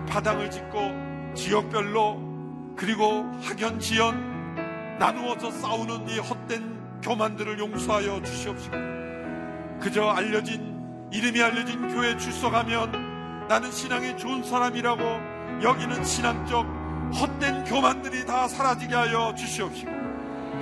[0.08, 8.76] 바닥을 짓고 지역별로 그리고 학연 지연 나누어서 싸우는 이 헛된 교만들을 용서하여 주시옵시고
[9.80, 15.02] 그저 알려진 이름이 알려진 교회 출석하면 나는 신앙이 좋은 사람이라고
[15.62, 16.66] 여기는 신앙적
[17.14, 19.90] 헛된 교만들이 다 사라지게 하여 주시옵시고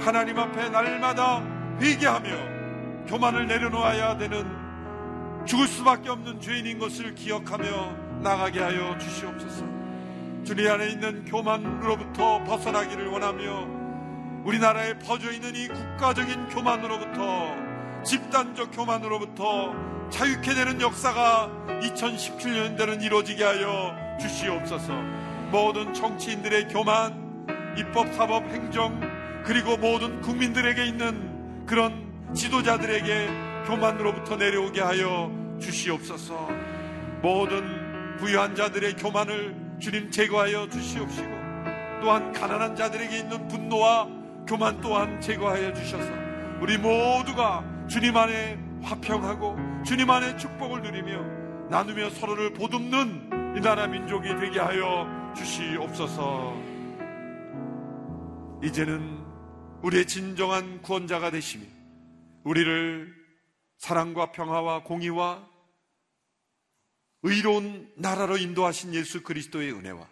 [0.04, 1.42] 하나님 앞에 날마다
[1.80, 4.61] 회개하며 교만을 내려놓아야 되는
[5.44, 9.64] 죽을 수밖에 없는 죄인인 것을 기억하며 나가게 하여 주시옵소서.
[10.44, 13.82] 주님 안에 있는 교만으로부터 벗어나기를 원하며
[14.44, 17.54] 우리나라에 퍼져 있는 이 국가적인 교만으로부터
[18.04, 19.72] 집단적 교만으로부터
[20.10, 21.50] 자유케 되는 역사가
[21.82, 24.92] 2017년대는 이루어지게 하여 주시옵소서.
[25.50, 29.00] 모든 정치인들의 교만, 입법, 사법, 행정,
[29.44, 36.48] 그리고 모든 국민들에게 있는 그런 지도자들에게 교만으로부터 내려오게 하여 주시옵소서.
[37.22, 41.28] 모든 부유한 자들의 교만을 주님 제거하여 주시옵시고
[42.00, 44.08] 또한 가난한 자들에게 있는 분노와
[44.46, 46.10] 교만 또한 제거하여 주셔서
[46.60, 54.28] 우리 모두가 주님 안에 화평하고 주님 안에 축복을 누리며 나누며 서로를 보듬는 이 나라 민족이
[54.36, 56.54] 되게 하여 주시옵소서.
[58.62, 59.18] 이제는
[59.82, 61.64] 우리의 진정한 구원자가 되시며
[62.44, 63.21] 우리를
[63.82, 65.44] 사랑과 평화와 공의와
[67.22, 70.08] 의로운 나라로 인도하신 예수 그리스도의 은혜와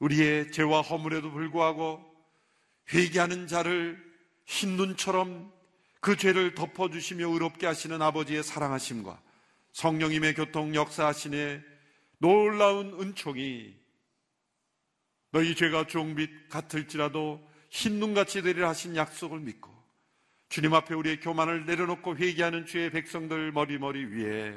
[0.00, 2.04] 우리의 죄와 허물에도 불구하고
[2.92, 3.98] 회개하는 자를
[4.44, 5.50] 흰 눈처럼
[6.00, 9.18] 그 죄를 덮어주시며 의롭게 하시는 아버지의 사랑하심과
[9.72, 11.62] 성령님의 교통 역사하시네
[12.18, 13.74] 놀라운 은총이
[15.30, 19.75] 너희 죄가 주홍빛 같을지라도 흰 눈같이 되리라 하신 약속을 믿고
[20.48, 24.54] 주님 앞에 우리의 교만을 내려놓고 회개하는 주의 백성들 머리머리 위에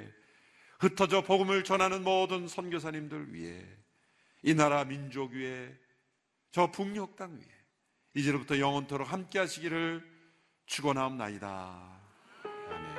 [0.80, 3.66] 흩어져 복음을 전하는 모든 선교사님들 위해
[4.44, 5.76] 이 나라 민족 위에
[6.52, 7.60] 저 북녘 땅 위에
[8.16, 10.04] 이제로부터 영원토록 함께 하시기를
[10.66, 12.02] 축원하옵나이다.
[12.70, 12.99] 아멘.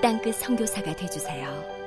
[0.00, 1.79] 땅끝 성교사가 되주세요.